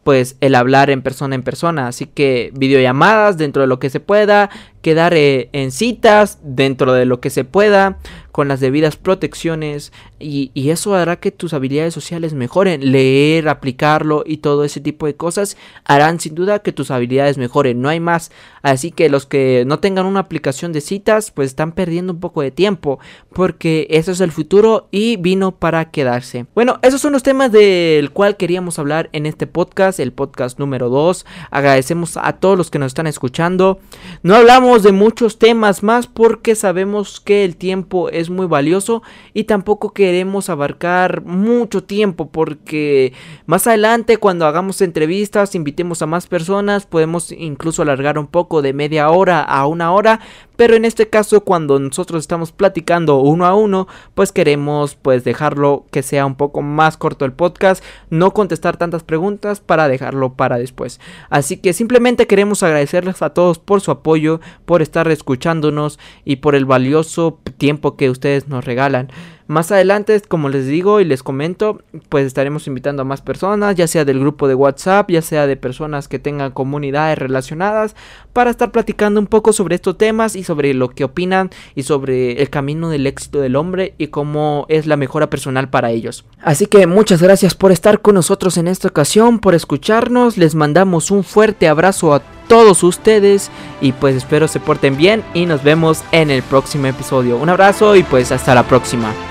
pues 0.06 0.38
el 0.40 0.56
hablar 0.56 0.90
en 0.90 1.02
persona 1.02 1.36
en 1.36 1.44
persona. 1.44 1.90
Así 1.90 2.06
que 2.06 2.52
videollamadas 2.56 3.38
dentro 3.38 3.62
de 3.62 3.68
lo 3.68 3.78
que 3.78 3.90
se 3.90 4.00
pueda, 4.00 4.50
quedar 4.82 5.14
eh, 5.14 5.50
en 5.52 5.72
citas 5.72 6.40
dentro 6.44 6.94
de 6.94 7.04
lo 7.04 7.20
que 7.20 7.30
se 7.30 7.44
pueda, 7.44 7.98
con 8.32 8.48
las 8.48 8.60
debidas 8.60 8.96
protecciones 8.98 9.92
y, 10.20 10.52
eso 10.70 10.94
hará 10.94 11.16
que 11.16 11.32
tus 11.32 11.54
habilidades 11.54 11.96
sociales 11.96 12.34
mejoren. 12.34 12.92
Leer, 12.92 13.50
aplicarlo 13.50 14.24
y 14.24 14.38
todo 14.38 14.64
ese 14.64 14.80
tipo 14.80 15.08
de 15.08 15.16
cosas 15.16 15.58
harán 15.84 16.20
sin 16.20 16.36
duda 16.36 16.60
que 16.60 16.72
tus 16.72 16.92
habilidades 16.92 17.40
mejoren. 17.40 17.82
No 17.82 17.90
hay 17.90 18.00
más. 18.00 18.32
Así 18.62 18.92
que 18.92 19.10
los 19.10 19.26
que 19.26 19.64
no 19.66 19.80
tengan 19.80 20.06
una 20.06 20.20
aplicación 20.20 20.74
de 20.74 20.82
citas 20.82 21.32
pues 21.32 21.48
están 21.48 21.72
perdiendo 21.72 22.14
un 22.14 22.20
poco 22.20 22.42
de 22.42 22.52
tiempo 22.52 23.00
porque 23.34 23.88
eso 23.90 24.12
es 24.12 24.22
el 24.22 24.32
futuro 24.32 24.88
y 24.92 25.18
vino 25.18 25.52
para 25.54 25.90
quedarse. 25.92 26.46
Bueno, 26.54 26.80
esos 26.82 27.02
son 27.02 27.14
los 27.14 27.24
temas 27.24 27.52
del 27.52 28.12
cual 28.12 28.38
queríamos 28.38 28.78
hablar 28.78 29.10
en 29.14 29.26
este 29.26 29.48
podcast, 29.48 30.00
el 30.00 30.12
podcast 30.12 30.60
número 30.60 30.90
2. 30.90 31.26
Agradecemos 31.52 32.18
a 32.18 32.34
todos 32.34 32.58
los 32.58 32.70
que 32.70 32.80
nos 32.80 32.88
están 32.88 33.08
escuchando. 33.08 33.80
No 34.24 34.36
hablamos 34.36 34.84
de 34.84 34.92
muchos 34.92 35.40
temas 35.40 35.84
más 35.84 36.08
porque 36.08 36.56
sabemos 36.56 37.20
que 37.20 37.46
el 37.46 37.56
tiempo 37.56 38.10
es 38.20 38.30
muy 38.30 38.46
valioso 38.46 39.02
y 39.34 39.46
tampoco 39.46 39.94
queremos 39.94 40.50
abarcar 40.50 41.24
mucho 41.24 41.84
tiempo 41.84 42.30
porque 42.30 43.14
más 43.46 43.68
adelante 43.68 44.18
cuando 44.18 44.46
hagamos 44.46 44.82
entrevistas, 44.82 45.56
invitemos 45.56 46.02
a 46.02 46.06
más 46.06 46.28
personas, 46.28 46.86
podemos 46.86 47.32
incluso 47.32 47.82
alargar 47.82 48.18
un 48.20 48.28
poco 48.28 48.62
de 48.62 48.74
media 48.74 49.10
hora 49.10 49.42
a 49.42 49.66
una 49.66 49.92
hora, 49.92 50.20
pero 50.60 50.76
en 50.76 50.84
este 50.84 51.08
caso 51.08 51.46
cuando 51.46 51.80
nosotros 51.80 52.20
estamos 52.20 52.52
platicando 52.52 53.22
uno 53.22 53.46
a 53.46 53.56
uno, 53.56 53.88
pues 54.14 54.34
queremos 54.34 54.96
pues 54.96 55.24
dejarlo 55.24 55.86
que 55.90 56.04
sea 56.04 56.26
un 56.26 56.36
poco 56.36 56.62
más 56.62 56.98
corto 56.98 57.24
el 57.24 57.32
podcast, 57.32 57.82
no 58.10 58.34
contestar 58.34 58.76
tantas 58.76 59.04
preguntas 59.04 59.62
para 59.62 59.88
dejarlo 59.88 60.34
para 60.34 60.58
después. 60.58 61.00
Así 61.30 61.56
que 61.56 61.72
simplemente 61.72 62.28
queremos 62.28 62.62
agradecerles 62.62 63.22
a 63.22 63.30
todos 63.30 63.58
por 63.58 63.80
su 63.80 63.92
apoyo, 63.92 64.42
por 64.66 64.82
estar 64.82 65.08
escuchándonos 65.08 65.98
y 66.26 66.36
por 66.36 66.56
el 66.56 66.66
valioso 66.66 67.40
tiempo 67.58 67.96
que 67.96 68.10
ustedes 68.10 68.50
nos 68.50 68.66
regalan. 68.66 69.10
Más 69.50 69.72
adelante, 69.72 70.22
como 70.28 70.48
les 70.48 70.68
digo 70.68 71.00
y 71.00 71.06
les 71.06 71.24
comento, 71.24 71.82
pues 72.10 72.28
estaremos 72.28 72.68
invitando 72.68 73.02
a 73.02 73.06
más 73.06 73.24
personas, 73.24 73.76
ya 73.76 73.88
sea 73.88 74.06
del 74.06 74.20
grupo 74.20 74.48
de 74.48 74.54
WhatsApp, 74.54 75.10
ya 75.10 75.24
sea 75.24 75.48
de 75.48 75.58
personas 75.58 76.08
que 76.08 76.20
tengan 76.20 76.52
comunidades 76.52 77.18
relacionadas, 77.18 77.96
para 78.32 78.52
estar 78.52 78.72
platicando 78.72 79.20
un 79.20 79.26
poco 79.26 79.52
sobre 79.52 79.74
estos 79.74 79.98
temas 79.98 80.36
y 80.36 80.44
sobre 80.50 80.74
lo 80.74 80.90
que 80.90 81.04
opinan 81.04 81.52
y 81.76 81.84
sobre 81.84 82.42
el 82.42 82.50
camino 82.50 82.90
del 82.90 83.06
éxito 83.06 83.40
del 83.40 83.56
hombre 83.56 83.94
y 84.00 84.08
cómo 84.08 84.66
es 84.68 84.88
la 84.88 84.98
mejora 84.98 85.30
personal 85.30 85.70
para 85.70 85.92
ellos. 85.92 86.26
Así 86.42 86.66
que 86.66 86.88
muchas 86.88 87.22
gracias 87.22 87.54
por 87.54 87.72
estar 87.72 88.02
con 88.02 88.16
nosotros 88.16 88.58
en 88.58 88.68
esta 88.68 88.88
ocasión, 88.88 89.38
por 89.38 89.54
escucharnos, 89.54 90.38
les 90.38 90.56
mandamos 90.56 91.12
un 91.12 91.24
fuerte 91.24 91.68
abrazo 91.68 92.16
a 92.16 92.24
todos 92.48 92.82
ustedes 92.82 93.52
y 93.80 93.92
pues 93.92 94.16
espero 94.16 94.48
se 94.48 94.60
porten 94.60 94.98
bien 94.98 95.24
y 95.36 95.46
nos 95.46 95.62
vemos 95.62 96.04
en 96.12 96.32
el 96.32 96.42
próximo 96.42 96.88
episodio. 96.88 97.38
Un 97.38 97.50
abrazo 97.50 97.96
y 97.96 98.02
pues 98.02 98.32
hasta 98.32 98.56
la 98.56 98.64
próxima. 98.64 99.29